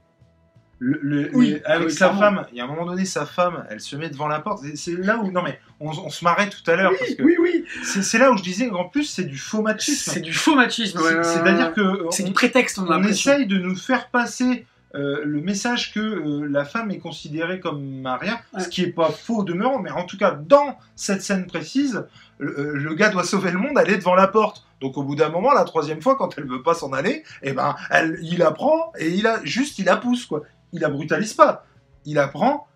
Le, 0.79 1.01
le- 1.03 1.31
Oui, 1.35 1.47
les- 1.49 1.63
ah 1.65 1.73
avec 1.73 1.89
oui, 1.89 1.93
sa 1.95 2.11
femme, 2.15 2.47
il 2.53 2.59
y 2.59 2.61
a 2.61 2.65
un 2.65 2.69
moment 2.69 2.87
donné, 2.87 3.05
sa 3.05 3.27
femme, 3.27 3.67
elle 3.69 3.81
se 3.81 3.97
met 3.97 4.09
devant 4.09 4.29
la 4.29 4.39
porte. 4.39 4.63
C'est- 4.77 4.93
là 4.97 5.19
où, 5.19 5.33
non 5.33 5.43
mais, 5.43 5.59
on, 5.81 5.91
on 5.91 6.11
se 6.11 6.25
marrait 6.25 6.49
tout 6.49 6.63
à 6.71 6.77
l'heure 6.77 6.93
parce 6.97 7.15
que 7.17 7.23
Oui, 7.25 7.35
oui, 7.41 7.65
c'est 7.83 8.19
là 8.19 8.31
où 8.31 8.37
je 8.37 8.43
disais 8.45 8.71
en 8.71 8.85
plus 8.85 9.03
c'est 9.05 9.25
du 9.25 9.37
faux 9.37 9.63
machisme. 9.63 10.13
c'est 10.13 10.21
du 10.21 10.33
faux 10.33 10.55
machisme. 10.55 11.01
C'est-à-dire 11.25 11.73
que 11.75 12.07
c'est 12.11 12.23
du 12.23 12.33
prétexte, 12.33 12.79
on 12.79 12.85
a 12.85 12.87
on 12.87 12.91
l'impression. 12.93 13.33
essaye 13.33 13.47
de 13.49 13.59
nous 13.59 13.75
faire 13.75 14.11
passer 14.11 14.65
euh, 14.95 15.21
le 15.25 15.41
message 15.41 15.93
que 15.95 16.01
euh, 16.01 16.47
la 16.51 16.65
femme 16.65 16.91
est 16.91 16.99
considérée 16.99 17.61
comme 17.61 18.05
un 18.07 18.17
rien, 18.17 18.39
Ouais. 18.53 18.63
ce 18.65 18.69
qui 18.69 18.83
est 18.83 18.93
pas 18.93 19.11
faux 19.11 19.39
au 19.39 19.45
demeurant, 19.45 19.79
mais 19.79 19.91
en 19.91 20.05
tout 20.05 20.17
cas 20.19 20.33
dans 20.33 20.77
cette 20.97 21.23
scène 21.23 21.47
précise, 21.47 22.05
le, 22.39 22.59
euh, 22.59 22.73
le 22.75 22.95
gars 22.95 23.09
doit 23.11 23.23
sauver 23.25 23.51
le 23.53 23.59
monde, 23.59 23.79
elle 23.81 23.91
est 23.91 23.99
devant 23.99 24.15
la 24.17 24.27
porte. 24.27 24.65
Donc 24.81 24.97
au 24.97 25.03
bout 25.05 25.15
d'un 25.15 25.29
moment, 25.29 25.53
la 25.53 25.65
troisième 25.65 26.01
fois, 26.03 26.17
quand 26.17 26.37
elle 26.39 26.47
veut 26.49 26.63
pas 26.63 26.75
s'en 26.75 26.93
aller, 26.93 27.23
eh 27.43 27.53
ben, 27.53 27.77
elle, 27.91 28.19
il 28.23 28.39
la 28.39 28.51
prend 28.51 28.93
et 28.99 29.11
il 29.11 29.27
a 29.27 29.41
juste, 29.45 29.79
il 29.79 29.85
la 29.85 29.97
pousse 29.97 30.27
quoi. 30.27 30.43
Il 30.73 30.81
la 30.81 30.89
brutalise 30.89 31.35
pas, 31.35 31.65
il 32.05 32.15
la 32.15 32.29
prend, 32.29 32.67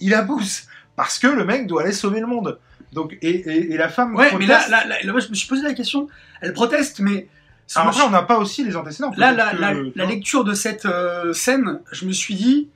il 0.00 0.10
la 0.10 0.22
pousse 0.22 0.66
parce 0.96 1.18
que 1.18 1.26
le 1.26 1.44
mec 1.44 1.66
doit 1.66 1.82
aller 1.82 1.92
sauver 1.92 2.20
le 2.20 2.26
monde. 2.26 2.58
Donc 2.92 3.16
et, 3.22 3.28
et, 3.30 3.72
et 3.72 3.76
la 3.78 3.88
femme. 3.88 4.14
Ouais, 4.14 4.30
mais 4.38 4.44
là, 4.44 4.60
là, 4.68 4.86
là, 4.86 4.96
là, 5.02 5.12
moi, 5.12 5.20
je 5.20 5.28
me 5.30 5.34
suis 5.34 5.48
posé 5.48 5.62
la 5.62 5.72
question. 5.72 6.08
Elle 6.42 6.52
proteste, 6.52 7.00
mais. 7.00 7.28
Après, 7.74 8.02
on 8.02 8.10
n'a 8.10 8.22
pas 8.22 8.38
aussi 8.38 8.64
les 8.64 8.76
antécédents. 8.76 9.12
Là, 9.16 9.32
la, 9.32 9.50
que, 9.52 9.56
la- 9.60 9.72
tu 9.74 9.92
la 9.94 10.04
vois. 10.04 10.12
lecture 10.14 10.44
de 10.44 10.52
cette 10.54 10.84
euh, 10.86 11.32
scène, 11.32 11.80
je 11.90 12.04
me 12.06 12.12
suis 12.12 12.34
dit, 12.34 12.68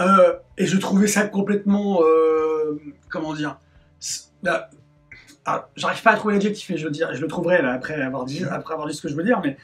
euh, 0.00 0.34
et 0.56 0.66
je 0.66 0.76
trouvais 0.76 1.06
ça 1.08 1.24
complètement, 1.26 2.00
euh, 2.02 2.80
comment 3.08 3.34
dire, 3.34 3.58
c'est- 3.98 4.28
là, 4.42 4.70
ah, 5.44 5.68
j'arrive 5.76 6.02
pas 6.02 6.12
à 6.12 6.16
trouver 6.16 6.34
l'adjectif, 6.34 6.68
mais 6.70 6.76
je, 6.76 6.84
veux 6.84 6.90
dire, 6.90 7.12
je 7.14 7.20
le 7.20 7.26
trouverai 7.26 7.62
là, 7.62 7.72
après, 7.72 8.00
avoir 8.00 8.24
dit, 8.24 8.44
après 8.44 8.74
avoir 8.74 8.86
dit 8.88 8.94
ce 8.94 9.02
que 9.02 9.08
je 9.08 9.14
veux 9.16 9.24
dire, 9.24 9.40
mais 9.42 9.56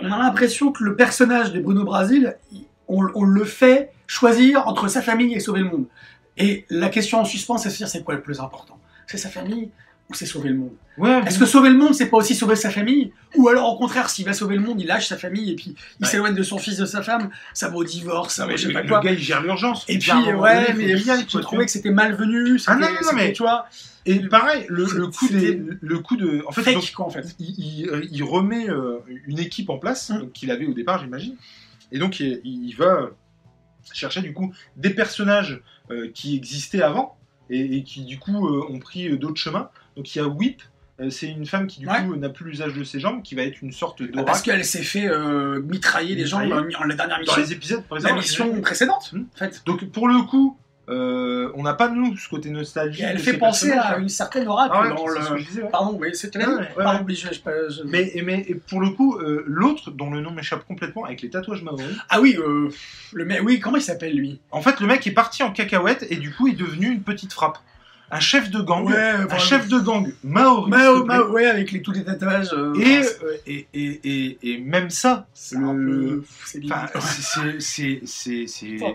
on 0.00 0.10
a 0.10 0.18
l'impression 0.18 0.72
que 0.72 0.82
le 0.82 0.96
personnage 0.96 1.52
de 1.52 1.60
Bruno 1.60 1.84
Brasil, 1.84 2.36
il- 2.52 2.66
on, 2.88 3.06
on 3.14 3.24
le 3.24 3.44
fait 3.44 3.92
choisir 4.06 4.66
entre 4.66 4.88
sa 4.88 5.00
famille 5.02 5.32
et 5.34 5.40
sauver 5.40 5.60
le 5.60 5.66
monde. 5.66 5.86
Et 6.36 6.66
la 6.68 6.88
question 6.88 7.20
en 7.20 7.24
suspens, 7.24 7.58
c'est 7.58 7.68
de 7.68 7.72
se 7.74 7.78
dire 7.78 7.88
c'est 7.88 8.02
quoi 8.02 8.14
le 8.14 8.22
plus 8.22 8.40
important? 8.40 8.78
C'est 9.06 9.18
sa 9.18 9.28
famille? 9.28 9.70
Ou 10.12 10.14
c'est 10.14 10.26
sauver 10.26 10.50
le 10.50 10.56
monde 10.56 10.72
Ouais, 10.98 11.22
est-ce 11.26 11.38
que 11.38 11.46
sauver 11.46 11.70
le 11.70 11.76
monde, 11.76 11.94
c'est 11.94 12.10
pas 12.10 12.18
aussi 12.18 12.34
sauver 12.34 12.54
sa 12.54 12.68
famille 12.70 13.12
Ou 13.36 13.48
alors, 13.48 13.72
au 13.72 13.78
contraire, 13.78 14.10
s'il 14.10 14.26
va 14.26 14.34
sauver 14.34 14.56
le 14.56 14.62
monde, 14.62 14.80
il 14.80 14.86
lâche 14.86 15.08
sa 15.08 15.16
famille 15.16 15.50
et 15.50 15.56
puis 15.56 15.74
il 15.98 16.04
Ouais. 16.04 16.10
s'éloigne 16.10 16.34
de 16.34 16.42
son 16.42 16.58
fils, 16.58 16.76
de 16.76 16.84
sa 16.84 17.02
femme, 17.02 17.30
ça 17.54 17.68
va 17.70 17.76
au 17.76 17.84
divorce, 17.84 18.34
ça 18.34 18.42
Non, 18.44 18.50
va 18.50 18.56
je 18.56 18.62
sais 18.62 18.68
le, 18.68 18.74
pas 18.74 18.82
le 18.82 18.88
quoi. 18.88 19.00
gars, 19.00 19.12
il 19.12 19.18
gère 19.18 19.42
l'urgence. 19.42 19.84
Et 19.88 19.98
puis, 19.98 20.12
ouais, 20.12 20.72
donné, 20.72 20.86
mais 20.94 20.96
je 20.98 21.38
trouvais 21.38 21.64
que 21.64 21.70
c'était 21.70 21.90
malvenu. 21.90 22.58
Ah 22.66 22.74
non, 22.76 22.82
c'était- 22.82 22.92
non, 22.92 22.92
non, 22.92 22.96
c'était, 23.02 23.14
mais- 23.16 23.32
Tu 23.32 23.42
vois. 23.42 23.66
Et 24.04 24.18
pareil, 24.20 24.66
le, 24.68 24.84
le 24.84 25.06
coup 25.06 25.28
des, 25.28 25.62
le 25.80 25.98
coup 26.00 26.16
de, 26.16 26.42
en 26.46 26.52
fait, 26.52 26.62
fake, 26.62 26.74
donc, 26.74 26.92
quoi, 26.92 27.06
en 27.06 27.10
fait. 27.10 27.34
il, 27.38 27.54
il- 27.58 28.08
il 28.10 28.22
remet 28.24 28.68
euh, 28.68 28.98
une 29.26 29.38
équipe 29.38 29.70
en 29.70 29.78
place 29.78 30.10
Mm. 30.10 30.30
qu'il 30.32 30.50
avait 30.50 30.66
au 30.66 30.74
départ, 30.74 31.00
j'imagine. 31.00 31.36
Et 31.92 31.98
donc, 31.98 32.20
il, 32.20 32.40
il 32.44 32.74
va 32.76 33.10
chercher 33.92 34.20
du 34.20 34.32
coup 34.32 34.52
des 34.76 34.90
personnages 34.90 35.60
euh, 35.90 36.10
qui 36.14 36.36
existaient 36.36 36.82
avant 36.82 37.16
et, 37.50 37.76
et 37.78 37.82
qui 37.82 38.04
du 38.04 38.18
coup 38.18 38.46
euh, 38.46 38.64
ont 38.70 38.78
pris 38.78 39.08
euh, 39.08 39.16
d'autres 39.16 39.40
chemins. 39.40 39.70
Donc, 39.96 40.14
il 40.14 40.18
y 40.18 40.20
a 40.22 40.26
Whip. 40.26 40.62
euh, 41.00 41.10
C'est 41.10 41.26
une 41.28 41.46
femme 41.46 41.66
qui 41.66 41.80
du 41.80 41.88
Ouais. 41.88 42.04
coup 42.04 42.14
n'a 42.16 42.28
plus 42.28 42.44
l'usage 42.50 42.74
de 42.74 42.84
ses 42.84 43.00
jambes, 43.00 43.22
qui 43.22 43.34
va 43.34 43.42
être 43.42 43.60
une 43.62 43.72
sorte 43.72 44.00
Ah, 44.02 44.06
d'oracle 44.06 44.26
Parce 44.26 44.42
qu'elle 44.42 44.64
s'est 44.64 44.82
fait 44.82 45.08
euh, 45.08 45.60
mitrailler 45.62 46.14
les 46.14 46.26
gens 46.26 46.40
Mitrailler. 46.40 46.72
dans 46.72 46.84
la- 46.84 46.94
dernière 46.94 47.16
dans 47.16 47.20
mission. 47.22 47.40
les 47.42 47.52
épisodes 47.52 47.82
La 48.02 48.12
mission 48.12 48.60
précédente, 48.60 49.10
Hmm. 49.12 49.24
en 49.34 49.38
fait. 49.38 49.62
Donc 49.66 49.84
pour 49.90 50.06
le 50.08 50.20
coup, 50.22 50.56
euh, 50.88 51.50
on 51.54 51.62
n'a 51.62 51.74
pas 51.74 51.88
de 51.88 51.94
nous 51.94 52.16
ce 52.16 52.28
côté 52.28 52.50
nostalgie. 52.50 53.02
Et 53.02 53.04
elle 53.06 53.16
de 53.16 53.22
fait 53.22 53.38
penser 53.38 53.72
à 53.72 53.96
une 53.98 54.08
certaine 54.10 54.46
oracle 54.48 54.74
Ah 54.76 54.82
ouais, 54.82 54.88
dans 54.90 54.96
c'est 55.08 55.22
ce 55.22 55.28
que 55.28 55.32
le. 55.34 55.38
je 55.38 55.46
disais, 55.46 55.62
ouais. 55.62 55.68
Pardon, 55.70 55.92
oui, 55.98 56.08
ouais, 56.08 56.08
ouais, 56.08 56.84
Pardon, 56.84 57.04
mais 57.08 57.14
je- 57.14 57.28
je- 57.28 57.32
je- 57.74 57.82
Mais, 57.84 58.12
mais 58.24 58.44
et 58.48 58.54
pour 58.56 58.80
le 58.80 58.90
coup, 58.90 59.16
euh, 59.18 59.44
l'autre 59.46 59.90
dont 59.92 60.10
le 60.10 60.20
nom 60.20 60.30
m'échappe 60.32 60.64
complètement 60.66 61.04
avec 61.04 61.22
les 61.22 61.30
tatouages 61.30 61.62
maoris, 61.62 61.86
Ah 62.10 62.20
oui, 62.20 62.36
le 63.12 63.24
mec, 63.24 63.40
oui, 63.44 63.60
comment 63.60 63.76
il 63.78 63.82
s'appelle 63.82 64.14
lui? 64.14 64.40
En 64.50 64.60
fait 64.60 64.78
le 64.80 64.86
mec 64.86 65.06
est 65.06 65.12
parti 65.12 65.42
en 65.42 65.50
cacahuète 65.52 66.06
et 66.10 66.16
du 66.16 66.32
coup 66.34 66.48
est 66.48 66.52
devenu 66.56 66.88
une 66.88 67.02
petite 67.02 67.32
frappe. 67.32 67.58
Un 68.14 68.20
chef 68.20 68.50
de 68.50 68.60
gang, 68.60 68.86
un 68.92 69.38
chef 69.38 69.68
de 69.68 69.78
gang 69.78 70.12
maori. 70.22 70.70
Mao, 70.70 71.30
ouais, 71.32 71.46
avec 71.46 71.72
les, 71.72 71.80
tous 71.80 71.92
les 71.92 72.04
tatouages. 72.04 72.50
euh, 72.52 72.74
Et, 73.46 73.66
et, 73.72 74.00
et, 74.04 74.38
et, 74.42 74.58
même 74.60 74.90
ça, 74.90 75.26
c'est 75.32 75.56
le-. 75.72 76.22
C'est 76.44 76.58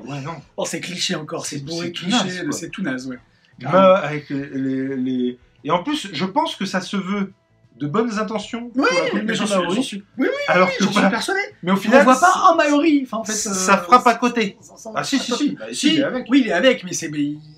ouais 0.08 0.22
non. 0.22 0.36
Oh, 0.56 0.66
c'est 0.66 0.80
cliché 0.82 1.16
encore, 1.16 1.46
c'est 1.48 1.66
bourré 1.66 1.88
c'est 1.88 1.92
de 1.92 1.98
tout 1.98 2.04
clichés, 2.06 2.26
naze, 2.26 2.44
quoi. 2.44 2.52
c'est 2.52 2.70
tout 2.70 2.82
naze, 2.84 3.08
ouais. 3.08 3.18
Ma- 3.62 3.96
avec 3.96 4.30
les, 4.30 4.50
les, 4.50 4.96
les- 4.98 5.40
et 5.64 5.72
en 5.72 5.82
plus 5.84 6.10
je 6.14 6.26
pense 6.26 6.56
que 6.56 6.66
ça 6.66 6.80
se 6.80 6.96
veut 6.96 7.34
de 7.80 7.88
bonnes 7.88 8.18
intentions 8.20 8.70
pour 8.70 8.84
Oui, 8.84 8.90
la 8.96 9.04
mais 9.04 9.10
population 9.12 9.46
j'en 9.46 9.54
suis, 9.54 9.62
maori, 9.62 9.76
j'en 9.76 9.82
suis, 9.84 9.98
oui, 10.18 10.28
oui, 10.28 10.44
alors 10.48 10.68
oui, 10.68 10.74
que 10.78 10.84
j'en 10.84 10.90
suis 10.90 10.94
voilà. 10.96 11.10
persuadé. 11.10 11.40
mais 11.64 11.72
au 11.72 11.76
On 11.76 11.78
final 11.78 12.00
ne 12.00 12.04
voit 12.06 12.20
pas 12.20 12.32
ça- 12.32 12.44
un 12.52 12.56
Maori, 12.56 13.02
enfin, 13.06 13.18
en 13.18 13.24
fait. 13.24 13.34
ça 13.34 13.74
euh, 13.74 13.78
frappe 13.84 14.08
à 14.08 14.16
côté. 14.16 14.58
ça- 14.62 14.78
ça- 14.78 14.92
Ah 14.96 15.04
si 15.04 15.20
si 15.20 15.32
si, 15.34 15.52
Bah, 15.52 15.66
si, 15.70 15.76
Si, 15.76 15.94
il 15.96 16.00
est 16.00 16.04
avec. 16.04 16.26
oui, 16.30 16.42
il 16.44 16.48
est 16.50 16.54
avec, 16.54 16.84
mais 16.84 16.94
c'est. 16.94 17.12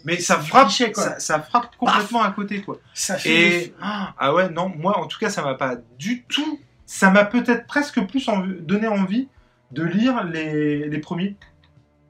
mais 0.06 0.20
ça 0.20 0.38
frappe, 0.40 0.68
cliché, 0.68 0.92
quoi. 0.92 1.04
ça, 1.04 1.20
ça 1.20 1.40
frappe 1.42 1.76
complètement 1.78 2.22
à 2.22 2.32
côté 2.32 2.62
quoi. 2.62 2.78
Ça 2.94 3.16
fait. 3.18 3.30
Et 3.66 3.74
ah 3.82 4.34
ouais 4.34 4.50
non, 4.50 4.72
moi 4.78 4.98
en 5.00 5.06
tout 5.08 5.18
cas 5.20 5.30
ça 5.30 5.42
m'a 5.42 5.56
pas 5.56 5.76
du 5.98 6.24
tout, 6.24 6.60
ça 6.86 7.10
m'a 7.12 7.24
peut-être 7.26 7.66
prestre 7.68 8.06
plus 8.06 8.28
envie- 8.28 8.60
donné 8.62 8.88
envie 8.88 9.28
de 9.72 9.84
lire 9.84 10.24
les, 10.26 10.90
les 10.90 10.98
premiers 11.00 11.36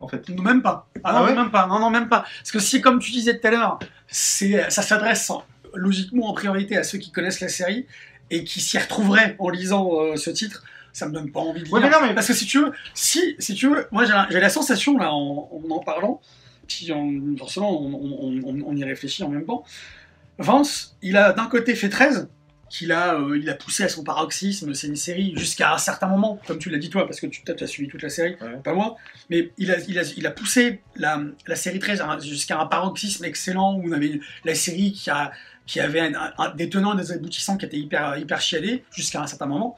en 0.01 0.07
fait. 0.07 0.27
Même 0.29 0.61
pas. 0.61 0.87
Ah, 0.95 1.01
Ah 1.03 1.19
non, 1.19 1.25
ouais 1.25 1.35
même 1.35 1.51
pas. 1.51 1.67
Non, 1.67 1.77
non, 1.79 1.89
même 1.89 2.07
pas. 2.07 2.23
Parce 2.39 2.51
que 2.51 2.59
si, 2.59 2.79
comme 2.81 2.99
tu 2.99 3.11
disais 3.11 3.37
tout 3.37 3.45
à 3.47 3.51
l'heure, 3.51 3.79
c'est, 4.07 4.69
ça 4.71 4.81
s'adresse 4.81 5.29
logiquement 5.79 6.27
en 6.29 6.33
priorité 6.33 6.77
à 6.77 6.83
ceux 6.83 6.97
qui 6.97 7.11
connaissent 7.11 7.41
la 7.41 7.49
série 7.49 7.85
et 8.29 8.43
qui 8.43 8.59
s'y 8.61 8.77
retrouveraient 8.77 9.35
en 9.39 9.49
lisant 9.49 9.99
euh, 10.01 10.15
ce 10.15 10.29
titre, 10.29 10.63
ça 10.93 11.07
me 11.07 11.13
donne 11.13 11.31
pas 11.31 11.39
envie 11.39 11.63
de 11.63 11.69
Ouais, 11.69 11.79
lire. 11.79 11.89
mais 11.89 11.95
non, 11.95 12.07
mais- 12.07 12.13
Parce 12.15 12.27
que 12.27 12.33
si 12.33 12.45
tu 12.45 12.59
veux, 12.59 12.71
si, 12.93 13.35
si 13.39 13.53
tu 13.55 13.67
veux, 13.69 13.87
moi 13.91 14.05
j'ai 14.05 14.39
la, 14.39 14.49
sensation 14.49 14.97
là 14.97 15.11
en 15.13 15.49
en, 15.51 15.71
en 15.71 15.79
parlant, 15.79 16.21
puis 16.67 16.91
en, 16.91 17.11
forcément 17.37 17.71
on, 17.81 17.93
on- 17.93 18.41
on- 18.45 18.63
on 18.67 18.75
y 18.75 18.83
réfléchit 18.83 19.23
en 19.23 19.29
même 19.29 19.45
temps. 19.45 19.63
Vance, 20.37 20.95
il 21.01 21.17
a 21.17 21.33
d'un 21.33 21.47
côté 21.47 21.75
fait 21.75 21.89
13, 21.89 22.29
qu'il 22.69 22.91
a, 22.91 23.15
euh, 23.15 23.37
il 23.37 23.49
a 23.49 23.55
poussé 23.55 23.83
à 23.83 23.89
son 23.89 24.03
paroxysme. 24.03 24.73
C'est 24.75 24.87
une 24.87 24.95
série 24.95 25.33
jusqu'à 25.35 25.73
un 25.73 25.77
certain 25.79 26.07
moment, 26.07 26.39
comme 26.47 26.59
tu 26.59 26.69
l'as 26.69 26.77
dit 26.77 26.89
toi, 26.91 27.05
parce 27.07 27.19
que 27.19 27.25
tu 27.25 27.41
as 27.51 27.67
suivi 27.67 27.89
toute 27.89 28.03
la 28.03 28.09
série, 28.09 28.35
Ouais. 28.41 28.57
pas 28.63 28.73
moi. 28.73 28.95
Mais 29.31 29.51
il 29.57 29.71
a, 29.71 29.77
il 29.87 29.97
a, 29.97 30.03
il 30.15 30.27
a 30.27 30.31
poussé 30.31 30.81
la, 30.95 31.19
la 31.47 31.55
série 31.55 31.79
13 31.79 32.01
à 32.01 32.07
un- 32.11 32.19
jusqu'à 32.19 32.59
un 32.59 32.67
paroxysme 32.67 33.25
excellent 33.25 33.73
où 33.75 33.89
on 33.89 33.91
avait 33.91 34.19
la 34.45 34.53
série 34.55 34.91
qui, 34.91 35.09
a, 35.09 35.31
qui 35.69 35.79
avait 35.79 36.11
des 36.55 36.67
tenants 36.67 36.97
et 36.97 36.97
des 36.97 37.11
aboutissants 37.11 37.55
qui 37.55 37.63
étaient 37.63 37.77
hyper, 37.77 38.17
hyper 38.17 38.41
chialés 38.41 38.83
jusqu'à 38.91 39.21
un 39.21 39.27
certain 39.27 39.45
moment. 39.45 39.77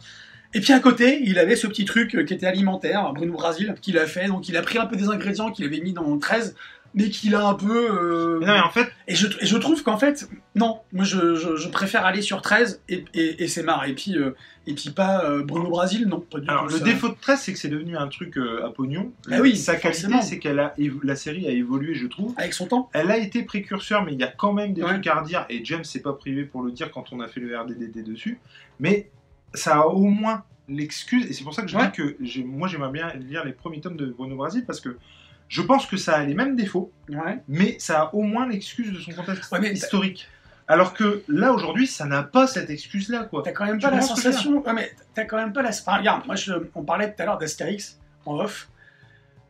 Et 0.54 0.62
puis 0.62 0.72
à 0.72 0.80
côté, 0.80 1.20
il 1.24 1.38
avait 1.38 1.58
ce 1.58 1.68
petit 1.68 1.84
truc 1.84 2.16
euh, 2.16 2.24
qui 2.24 2.34
était 2.34 2.46
alimentaire, 2.46 3.12
Bruno 3.14 3.34
Brasil, 3.34 3.76
qu'il 3.82 3.98
a 3.98 4.06
fait. 4.06 4.28
Donc 4.28 4.48
il 4.48 4.56
a 4.56 4.62
pris 4.62 4.78
un 4.78 4.86
peu 4.86 4.96
des 4.96 5.10
ingrédients 5.10 5.52
qu'il 5.52 5.66
avait 5.66 5.82
mis 5.82 5.92
dans 5.92 6.14
le 6.14 6.18
13 6.18 6.56
mais 6.94 7.10
qu'il 7.10 7.36
a 7.36 7.48
un 7.48 7.54
peu. 7.54 7.90
euh, 7.92 8.40
Mais 8.40 8.48
non, 8.48 8.54
mais 8.54 8.60
en 8.60 8.70
fait, 8.70 8.90
et, 9.08 9.16
je, 9.16 9.28
et 9.40 9.46
je 9.46 9.58
trouve 9.58 9.82
qu'en 9.84 9.98
fait, 9.98 10.28
non, 10.56 10.80
moi 10.92 11.06
je, 11.06 11.36
je, 11.36 11.56
je 11.56 11.70
préfère 11.70 12.06
aller 12.06 12.22
sur 12.22 12.42
13 12.42 12.82
et, 12.90 13.06
et, 13.14 13.44
et 13.44 13.48
c'est 13.48 13.64
marre. 13.64 13.86
Et 13.86 13.94
puis, 13.96 14.18
euh, 14.18 14.36
et 14.68 14.74
puis 14.74 14.90
pas 14.90 15.24
euh, 15.26 15.44
Bruno 15.44 15.70
Brasil, 15.70 16.08
non, 16.08 16.20
pas 16.20 16.40
du 16.40 16.50
alors 16.50 16.68
tout. 16.68 16.74
le 16.74 16.80
ça. 16.80 16.84
défaut 16.86 17.10
de 17.10 17.16
13, 17.20 17.40
c'est 17.40 17.54
que 17.54 17.60
c'est 17.60 17.70
devenu 17.70 17.96
un 17.98 18.08
truc 18.08 18.38
à 18.38 18.70
pognon. 18.70 19.12
Ah 19.32 19.40
oui, 19.42 19.56
Sa 19.56 19.76
qualité, 19.76 20.22
c'est 20.22 20.40
qu'elle 20.40 20.60
a 20.60 20.74
la 21.04 21.16
série 21.16 21.48
a 21.48 21.52
évolué, 21.52 21.94
je 21.96 22.08
trouve. 22.08 22.34
Avec 22.38 22.54
son 22.54 22.68
temps 22.68 22.90
Elle 22.94 23.10
a 23.12 23.18
été 23.18 23.44
précurseur, 23.44 24.04
mais 24.04 24.14
il 24.14 24.20
y 24.20 24.24
a 24.24 24.28
quand 24.28 24.54
même 24.54 24.74
des 24.74 24.84
Ouais. 24.84 24.90
trucs 24.94 25.08
à 25.08 25.20
redire, 25.22 25.46
et 25.50 25.64
James 25.66 25.84
s'est 25.84 26.02
pas 26.02 26.14
privé 26.14 26.44
pour 26.44 26.62
le 26.62 26.72
dire 26.72 26.92
quand 26.92 27.06
on 27.14 27.20
a 27.22 27.28
fait 27.28 27.40
le 27.40 27.58
RDDD 27.58 28.04
dessus, 28.04 28.40
mais 28.80 29.10
ça 29.54 29.78
a 29.78 29.86
au 29.88 30.04
moins 30.04 30.44
l'excuse, 30.70 31.26
et 31.30 31.34
c'est 31.34 31.44
pour 31.44 31.54
ça 31.54 31.62
que 31.64 31.68
je 31.68 31.76
Ouais. 31.76 31.86
dis 31.86 31.92
que 31.92 32.42
moi 32.46 32.68
j'aimerais 32.68 32.92
bien 32.92 33.12
lire 33.16 33.44
les 33.44 33.52
premiers 33.52 33.82
tomes 33.82 33.98
de 33.98 34.06
Bruno 34.06 34.36
Brasil, 34.36 34.64
parce 34.66 34.80
que 34.80 34.98
je 35.52 35.62
pense 35.62 35.86
que 35.86 35.98
ça 35.98 36.14
a 36.16 36.24
les 36.24 36.34
mêmes 36.34 36.56
défauts, 36.56 36.94
Ouais. 37.10 37.40
mais 37.50 37.76
ça 37.78 38.04
a 38.04 38.16
au 38.16 38.22
moins 38.22 38.48
l'excuse 38.48 38.90
de 38.94 39.00
son 39.00 39.12
contexte 39.12 39.52
Ouais, 39.52 39.74
historique. 39.74 40.28
Alors 40.70 40.94
que 40.94 41.24
là, 41.28 41.52
aujourd'hui, 41.52 41.88
ça 41.88 42.06
n'a 42.06 42.24
pas 42.24 42.48
cette 42.48 42.70
excuse-là, 42.70 43.26
quoi. 43.26 43.42
T'as 43.44 43.52
quand 43.52 43.66
même 43.66 43.78
Tu 43.78 43.86
pas 43.86 43.92
la 43.94 44.02
sensation. 44.02 44.64
Ouais, 44.64 44.74
mais 44.74 44.90
t'as 45.14 45.26
quand 45.26 45.36
même 45.36 45.52
pas 45.52 45.62
la. 45.62 45.70
Enfin, 45.70 45.98
regarde, 45.98 46.26
moi, 46.26 46.36
je, 46.38 46.54
on 46.74 46.84
parlait 46.84 47.14
tout 47.14 47.22
à 47.22 47.26
l'heure 47.26 47.38
d'Astérix 47.38 48.00
en 48.26 48.40
off 48.40 48.70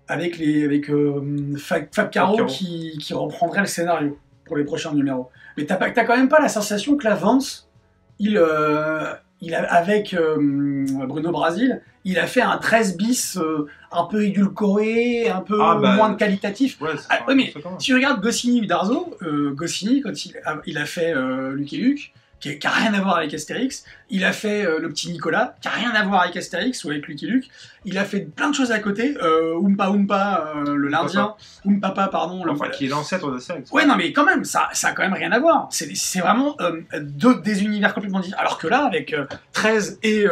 avec 0.08 0.40
les 0.40 0.66
avec 0.66 0.90
euh, 0.90 1.56
Fab, 1.60 1.88
Fab 1.94 2.10
Caro 2.10 2.36
Caro. 2.38 2.48
qui, 2.50 2.98
qui 3.00 3.14
reprendrait 3.14 3.62
le 3.62 3.68
scénario 3.68 4.18
pour 4.46 4.58
les 4.58 4.64
prochains 4.64 4.94
numéros. 4.94 5.30
Mais 5.56 5.66
t'as 5.66 5.76
pas 5.76 5.92
quand 5.92 6.18
même 6.18 6.30
pas 6.30 6.40
la 6.42 6.50
sensation 6.50 6.98
que 6.98 7.04
la 7.04 7.14
Vance, 7.14 7.70
il 8.18 8.38
euh, 8.38 9.14
il 9.42 9.56
a, 9.56 9.64
avec 9.74 10.14
euh, 10.14 10.86
Bruno 11.08 11.32
Brasil, 11.32 11.82
il 12.06 12.18
a 12.20 12.28
fait 12.28 12.42
un 12.42 12.58
13 12.58 12.98
bis 12.98 13.38
euh, 13.38 13.68
un 13.92 14.06
peu 14.06 14.24
édulcoré, 14.24 15.30
un 15.30 15.42
peu 15.42 15.60
Ah, 15.62 15.78
bah, 15.82 15.96
moins 15.96 16.14
qualitatif. 16.16 16.80
Ouais, 16.82 16.92
Ah, 17.10 17.20
mais. 17.36 17.54
Si 17.80 17.86
tu 17.86 17.94
regardes 17.96 18.22
Goscinny 18.22 18.62
ou 18.62 18.66
Darzo, 18.66 19.16
euh, 19.22 19.52
Goscinny, 19.52 20.02
quand 20.02 20.26
il 20.26 20.36
a, 20.46 20.62
il 20.66 20.78
a 20.78 20.86
fait 20.86 21.14
euh, 21.16 21.54
Lucky 21.54 21.78
Luke, 21.78 22.14
qui 22.42 22.58
n'a 22.64 22.70
rien 22.72 22.94
à 22.94 23.00
voir 23.02 23.18
avec 23.18 23.34
Astérix, 23.34 23.86
il 24.10 24.26
a 24.26 24.34
fait 24.34 24.66
euh, 24.66 24.80
le 24.80 24.90
petit 24.90 25.12
Nicolas, 25.12 25.56
qui 25.62 25.68
n'a 25.70 25.74
rien 25.76 25.92
à 25.92 26.04
voir 26.04 26.24
avec 26.24 26.36
Astérix 26.36 26.84
ou 26.84 26.90
avec 26.90 27.08
Lucky 27.08 27.28
Luke, 27.28 27.50
il 27.86 27.98
a 27.98 28.04
fait 28.04 28.22
plein 28.22 28.50
de 28.50 28.56
choses 28.56 28.72
à 28.72 28.80
côté, 28.80 29.16
euh, 29.22 29.54
Oompa 29.56 29.90
Oompa, 29.90 30.54
euh, 30.58 30.76
le 30.76 30.88
lindien, 30.90 31.36
Oompapa, 31.66 32.08
pardon, 32.08 32.44
le, 32.44 32.52
Enfin, 32.52 32.68
qui 32.70 32.86
est 32.86 32.90
l'ancêtre 32.90 33.32
d'Astérix. 33.32 33.72
Ouais, 33.72 33.86
non, 33.86 33.96
mais 33.96 34.12
quand 34.12 34.26
même, 34.26 34.44
ça, 34.44 34.68
ça 34.74 34.90
a 34.90 34.92
quand 34.92 35.04
même 35.04 35.14
rien 35.14 35.32
à 35.32 35.40
voir. 35.40 35.70
C'est 35.72 36.20
vraiment 36.20 36.56
euh, 36.62 36.82
deux, 37.02 37.40
des 37.42 37.64
univers 37.64 37.94
complètement 37.94 38.20
différents. 38.20 38.42
Alors 38.42 38.58
que 38.58 38.68
là, 38.68 38.86
avec 38.86 39.14
euh, 39.14 39.26
13 39.54 40.00
et 40.04 40.26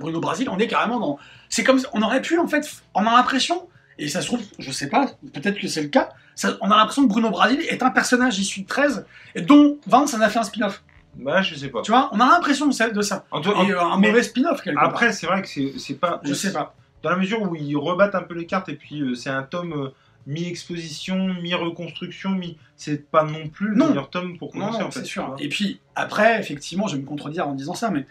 Bruno 0.00 0.20
Brasil, 0.20 0.48
on 0.50 0.58
est 0.58 0.66
carrément 0.66 0.98
dans. 1.00 1.18
C'est 1.48 1.64
comme. 1.64 1.80
On 1.92 2.02
aurait 2.02 2.20
pu, 2.20 2.38
en 2.38 2.46
fait, 2.48 2.68
on 2.94 3.06
a 3.06 3.12
l'impression, 3.12 3.68
et 3.98 4.08
ça 4.08 4.20
se 4.20 4.26
trouve, 4.26 4.40
je 4.58 4.70
sais 4.70 4.88
pas, 4.88 5.06
peut-être 5.32 5.58
que 5.58 5.68
c'est 5.68 5.82
le 5.82 5.88
cas, 5.88 6.10
ça- 6.34 6.56
on 6.60 6.70
a 6.70 6.76
l'impression 6.76 7.02
que 7.04 7.08
Bruno 7.08 7.30
Brasil 7.30 7.60
est 7.68 7.82
un 7.82 7.90
personnage 7.90 8.38
issu 8.38 8.62
de 8.62 8.66
13, 8.66 9.06
et 9.34 9.40
dont 9.40 9.78
Vance 9.86 10.14
en 10.14 10.20
a 10.20 10.28
fait 10.28 10.38
un 10.38 10.42
spin-off. 10.44 10.82
Bah, 11.18 11.42
je 11.42 11.54
sais 11.54 11.68
pas. 11.68 11.82
Tu 11.82 11.90
vois, 11.90 12.08
on 12.12 12.20
a 12.20 12.26
l'impression 12.26 12.66
de 12.66 12.72
ça. 12.72 13.24
En 13.30 13.40
tout- 13.40 13.50
Et 13.50 13.54
en- 13.54 13.68
euh, 13.70 13.80
un 13.80 13.96
mauvais 13.98 14.22
spin-off, 14.22 14.62
quelque 14.62 14.76
part. 14.76 14.84
Après, 14.84 15.12
c'est 15.12 15.26
vrai 15.26 15.42
que 15.42 15.48
c'est 15.48 15.94
pas. 15.94 16.20
Je 16.24 16.32
sais 16.34 16.52
pas. 16.52 16.74
Dans 17.02 17.10
la 17.10 17.16
mesure 17.16 17.42
où 17.42 17.54
ils 17.54 17.76
rebattent 17.76 18.14
un 18.14 18.22
peu 18.22 18.34
les 18.34 18.46
cartes 18.46 18.68
et 18.68 18.74
puis 18.74 19.00
euh, 19.02 19.14
c'est 19.14 19.30
un 19.30 19.42
tome 19.44 19.72
euh, 19.72 19.88
mi-exposition, 20.26 21.34
mi-reconstruction, 21.42 22.30
mi. 22.30 22.56
C'est 22.76 23.10
pas 23.10 23.24
non 23.24 23.48
plus 23.48 23.68
le 23.68 23.76
Non. 23.76 23.88
meilleur 23.88 24.10
tome 24.10 24.38
pour 24.38 24.54
Non, 24.54 24.66
commencer 24.66 24.80
non, 24.80 24.86
en 24.86 24.90
fait. 24.90 25.04
sûr. 25.04 25.36
Et 25.40 25.48
puis, 25.48 25.80
après, 25.96 26.38
effectivement, 26.40 26.86
je 26.88 26.96
vais 26.96 27.02
me 27.02 27.06
contredire 27.06 27.48
en 27.48 27.54
disant 27.54 27.74
ça, 27.74 27.90
mais 27.90 28.06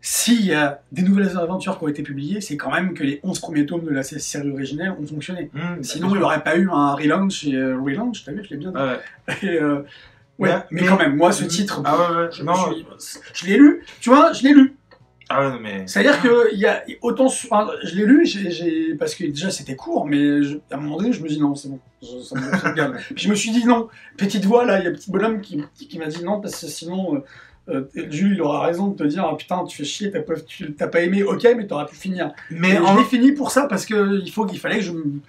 s'il 0.00 0.44
y 0.44 0.52
a 0.54 0.80
des 0.90 1.02
nouvelles 1.02 1.36
aventures 1.38 1.78
qui 1.78 1.84
ont 1.84 1.88
été 1.88 2.02
publiées, 2.02 2.40
c'est 2.40 2.56
quand 2.56 2.72
même 2.72 2.92
que 2.94 3.04
les 3.04 3.20
11 3.22 3.38
premiers 3.38 3.66
tomes 3.66 3.84
de 3.84 3.90
la 3.90 4.02
sé- 4.02 4.18
série 4.18 4.50
originelle 4.50 4.94
ont 5.00 5.06
fonctionné. 5.06 5.50
Mmh, 5.52 5.82
Sinon, 5.82 6.08
bien 6.08 6.16
il 6.16 6.18
n'y 6.18 6.24
aurait 6.24 6.42
pas 6.42 6.56
eu 6.56 6.68
un 6.70 6.94
relaunch 6.94 7.44
et 7.44 7.54
euh, 7.54 7.78
relaunch, 7.78 8.24
t'as 8.24 8.32
vu, 8.32 8.42
je 8.44 8.50
l'ai 8.50 8.56
bien 8.56 8.70
dit. 8.72 8.76
Ouais. 8.76 8.98
Et, 9.42 9.60
euh, 9.60 9.82
ouais, 10.42 10.48
Mais- 10.50 10.62
mais, 10.70 10.80
mais- 10.82 10.86
quand 10.88 10.98
même, 10.98 11.16
moi, 11.16 11.32
ce 11.32 11.44
titre, 11.44 11.82
Ah 11.84 11.96
ouais, 11.96 12.16
ouais. 12.16 12.28
je, 12.32 12.42
non, 12.42 12.54
je 13.34 13.46
l'ai 13.46 13.56
lu, 13.56 13.84
tu 14.00 14.10
vois, 14.10 14.32
je 14.32 14.42
l'ai 14.42 14.52
lu. 14.54 14.76
Ah 15.34 15.56
mais. 15.62 15.84
C'est-à-dire 15.86 16.20
que 16.20 16.52
il 16.52 16.58
y 16.58 16.66
a 16.66 16.82
autant, 17.00 17.24
enfin, 17.26 17.70
je 17.84 17.94
l'ai 17.96 18.04
lu, 18.04 18.26
j'ai, 18.26 18.94
parce 18.96 19.14
que 19.14 19.24
déjà 19.24 19.50
c'était 19.50 19.76
court, 19.76 20.04
mais 20.06 20.42
je- 20.42 20.58
à 20.70 20.74
un 20.76 20.80
moment 20.80 20.98
donné, 20.98 21.12
je 21.12 21.22
me 21.22 21.28
dis 21.28 21.40
non, 21.40 21.54
c'est 21.54 21.68
bon, 21.68 21.78
je- 22.02 22.22
ça 22.22 22.38
me, 22.38 22.58
ça 22.58 22.68
me 22.70 22.74
gave. 22.74 23.00
Puis 23.14 23.24
je 23.24 23.30
me 23.30 23.34
suis 23.34 23.50
dit 23.50 23.64
non, 23.64 23.88
petite 24.18 24.44
voix 24.44 24.66
là, 24.66 24.78
il 24.78 24.84
y 24.84 24.86
a 24.86 24.90
un 24.90 24.92
petit 24.92 25.10
bonhomme 25.10 25.40
qui, 25.40 25.64
qui 25.88 25.98
m'a 25.98 26.06
dit 26.06 26.22
non 26.22 26.40
parce 26.40 26.60
que 26.60 26.66
sinon. 26.66 27.14
euh, 27.14 27.20
euh, 27.68 27.84
Jules, 28.10 28.32
il 28.34 28.42
aura 28.42 28.66
raison 28.66 28.88
de 28.88 28.96
te 28.96 29.04
dire 29.04 29.24
ah, 29.24 29.36
putain, 29.36 29.64
tu 29.64 29.76
fais 29.76 29.84
chier, 29.84 30.10
t'as 30.10 30.20
pas, 30.20 30.34
t'as 30.76 30.88
pas 30.88 31.00
aimé, 31.00 31.22
ok, 31.22 31.46
mais 31.56 31.64
t'aurais 31.68 31.86
pu 31.86 31.94
finir. 31.94 32.32
Mais 32.50 32.70
Et 32.72 32.78
en, 32.78 32.92
je 32.94 32.98
l'ai 32.98 33.04
fini 33.04 33.30
pour 33.30 33.52
ça 33.52 33.66
parce 33.68 33.86
que 33.86 34.18
il 34.20 34.32
faut 34.32 34.44
qu'il 34.46 34.58
fallait 34.58 34.78
que 34.78 34.82
je 34.82 34.90
me- 34.90 35.20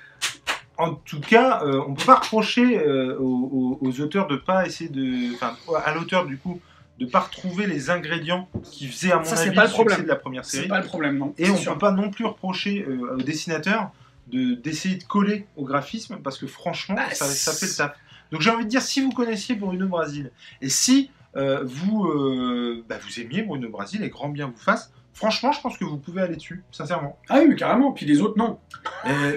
en 0.77 0.95
tout 0.95 1.19
cas, 1.21 1.63
euh, 1.63 1.81
on 1.87 1.93
peut 1.93 2.05
pas 2.05 2.15
reprocher 2.15 2.79
euh, 2.79 3.17
aux, 3.19 4.01
auteurs 4.01 4.27
de 4.27 4.35
pas 4.35 4.65
essayer 4.65 4.89
de. 4.89 5.33
Enfin, 5.35 5.55
à 5.85 5.93
l'auteur 5.93 6.25
du 6.25 6.37
coup, 6.37 6.59
de 6.99 7.05
pas 7.05 7.19
retrouver 7.21 7.67
les 7.67 7.89
ingrédients 7.89 8.47
qui 8.63 8.87
faisaient 8.87 9.11
à 9.11 9.17
mon 9.17 9.23
Ça, 9.23 9.35
c'est 9.35 9.47
avis 9.47 9.55
pas 9.55 9.63
le 9.63 9.67
le 9.67 9.73
problème. 9.73 9.95
succès 9.97 10.03
de 10.03 10.09
la 10.09 10.15
première 10.15 10.45
C'est 10.45 10.57
série. 10.57 10.67
pas 10.69 10.79
le 10.79 10.85
problème, 10.87 11.17
non. 11.17 11.33
Et 11.37 11.45
c'est 11.45 11.51
on 11.51 11.57
sûr. 11.57 11.73
peut 11.73 11.79
pas 11.79 11.91
non 11.91 12.09
plus 12.09 12.25
reprocher 12.25 12.85
euh, 12.87 13.15
aux 13.17 13.21
dessinateurs 13.21 13.91
de 14.27 14.53
d'essayer 14.55 14.95
de 14.95 15.03
coller 15.03 15.45
au 15.57 15.63
graphisme 15.65 16.17
parce 16.23 16.37
que 16.37 16.47
franchement, 16.47 16.95
Bah, 16.95 17.09
ça, 17.13 17.25
ça 17.25 17.51
c'est- 17.51 17.65
fait 17.65 17.71
le 17.71 17.77
taf. 17.77 17.97
Donc 18.31 18.41
j'ai 18.41 18.49
envie 18.49 18.63
de 18.65 18.69
dire, 18.69 18.81
si 18.81 19.01
vous 19.01 19.11
connaissiez 19.11 19.53
Bruno 19.55 19.87
Brasil 19.87 20.31
et 20.61 20.69
si 20.69 21.11
vous 21.35 22.07
bah, 22.87 22.95
vous 23.03 23.19
aimiez 23.19 23.41
Bruno 23.43 23.69
Brasil 23.69 24.01
et 24.03 24.09
grand 24.09 24.29
bien 24.29 24.47
vous 24.47 24.57
fasse, 24.57 24.91
franchement, 25.13 25.51
je 25.51 25.61
pense 25.61 25.77
que 25.77 25.83
vous 25.85 25.97
pouvez 25.97 26.21
aller 26.21 26.35
dessus, 26.35 26.63
sincèrement. 26.71 27.19
Ah 27.29 27.39
oui, 27.41 27.47
mais 27.49 27.55
carrément. 27.55 27.91
Puis 27.91 28.05
les 28.07 28.21
autres, 28.21 28.37
non. 28.37 28.59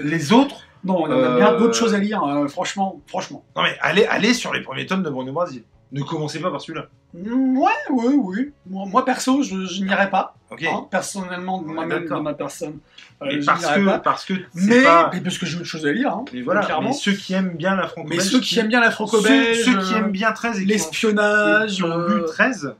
Les 0.03 0.31
autres, 0.31 0.63
Non, 0.87 1.03
en 1.03 1.11
a 1.11 1.13
Euh, 1.13 1.35
bien 1.37 1.53
d'autres 1.57 1.75
choses 1.75 1.93
à 1.93 1.99
lire, 1.99 2.23
euh, 2.23 2.47
franchement. 2.47 3.01
Franchement. 3.07 3.43
non 3.55 3.61
mais 3.63 3.77
allez, 3.81 4.05
allez 4.05 4.33
sur 4.33 4.53
les 4.53 4.61
premiers 4.61 4.85
tomes 4.85 5.03
de 5.03 5.09
Bruno 5.09 5.31
Brasil. 5.31 5.63
Ne 5.93 6.01
commencez 6.03 6.39
pas 6.39 6.51
par 6.51 6.59
celui-là. 6.59 6.87
Mm, 7.13 7.57
Ouais, 7.57 7.71
oui, 7.91 8.15
oui. 8.21 8.51
Moi, 8.69 8.85
moi, 8.87 9.05
perso, 9.05 9.41
je, 9.41 9.65
je 9.65 9.83
n'irai 9.83 10.09
pas. 10.09 10.35
Ok. 10.51 10.63
hein, 10.63 10.85
personnellement, 10.91 11.59
Ouais, 11.61 11.73
moi-même, 11.73 12.05
de 12.05 12.13
ma 12.15 12.33
personne. 12.33 12.79
euh, 13.21 13.27
Mais 13.27 13.39
parce 13.45 13.65
que 13.65 13.85
pas. 13.85 13.99
parce 13.99 14.25
que 14.25 14.33
Mais, 14.53 14.83
pas. 14.83 15.09
mais 15.13 15.21
parce 15.21 15.37
que 15.37 15.45
j'ai 15.45 15.55
autre 15.55 15.65
chose 15.65 15.85
à 15.85 15.91
lire, 15.93 16.11
hein, 16.13 16.25
Mais 16.33 16.41
voilà. 16.41 16.61
clairement. 16.65 16.89
Mais 16.89 16.93
ceux 16.93 17.13
qui 17.13 17.33
aiment 17.33 17.55
bien 17.55 17.75
la 17.75 17.87
franco 17.87 18.07
Mais 18.09 18.19
ceux 18.19 18.41
qui 18.41 18.59
aiment 18.59 18.67
bien 18.67 18.81
la 18.81 18.91
franco-belge, 18.91 19.57
ceux, 19.63 19.63
ceux 19.71 19.77
qui 19.79 19.93
euh, 19.93 19.97
aiment 19.99 20.11
bien 20.11 20.33
13 20.33 20.59
et 20.59 20.65
l'espionnage, 20.65 21.75
qui 21.75 21.83
ont 21.83 21.97
lu 22.05 22.13
euh, 22.15 22.27
13, 22.27 22.75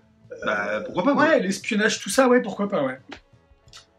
bah, 0.46 0.82
pourquoi 0.86 1.04
pas 1.06 1.14
quoi. 1.14 1.24
ouais, 1.24 1.40
l'espionnage, 1.40 2.00
tout 2.02 2.10
ça, 2.10 2.28
ouais, 2.28 2.42
pourquoi 2.42 2.68
pas, 2.68 2.84
ouais. 2.84 3.00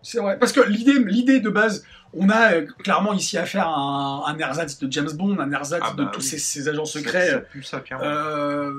C'est 0.03 0.21
vrai. 0.21 0.38
Parce 0.38 0.53
que 0.53 0.61
l'idée, 0.61 0.99
l'idée 1.05 1.40
de 1.40 1.51
base, 1.51 1.85
on 2.14 2.29
a 2.31 2.53
euh, 2.55 2.66
clairement 2.83 3.12
ici 3.12 3.37
affaire 3.38 3.68
à 3.68 3.75
un, 3.77 4.25
un 4.25 4.38
ersatz 4.38 4.79
de 4.79 4.90
James 4.90 5.11
Bond, 5.12 5.38
un 5.38 5.53
ersatz 5.53 5.83
Ah 5.85 5.92
de 5.92 6.05
bah 6.05 6.11
tous 6.12 6.21
ces, 6.21 6.38
ces 6.38 6.68
agents 6.68 6.85
secrets. 6.85 7.44
ça 7.62 7.83
euh, 8.03 8.73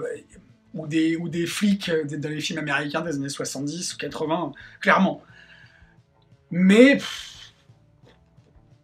ou 0.73 0.87
des, 0.87 1.15
ou 1.15 1.29
des 1.29 1.45
flics 1.45 1.89
euh, 1.89 2.03
dans 2.05 2.29
les 2.29 2.41
films 2.41 2.59
américains 2.59 3.01
des 3.01 3.15
années 3.15 3.29
70 3.29 3.93
ou 3.93 3.97
80, 3.97 4.51
clairement. 4.81 5.23
Mais 6.51 6.99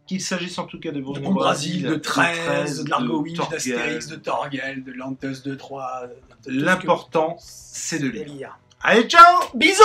Qu'il 0.05 0.21
s'agisse 0.21 0.57
en 0.59 0.65
tout 0.65 0.79
cas 0.79 0.91
de 0.91 0.97
de 0.97 1.01
Bruno 1.01 1.19
Bruno 1.19 1.35
Brasil, 1.35 1.83
de 1.83 1.95
13, 1.95 2.83
de 2.83 2.89
Largo 2.89 3.23
Torgal, 3.35 3.51
d'Astérix, 3.51 4.07
de 4.07 4.15
Torgal, 4.17 4.83
de 4.83 4.91
Lantos 4.91 5.41
2-3. 5.43 6.09
L'important, 6.47 7.37
c'est 7.39 7.99
de 7.99 8.09
lire. 8.09 8.59
Allez, 8.81 9.07
ciao 9.07 9.41
Bisous 9.55 9.81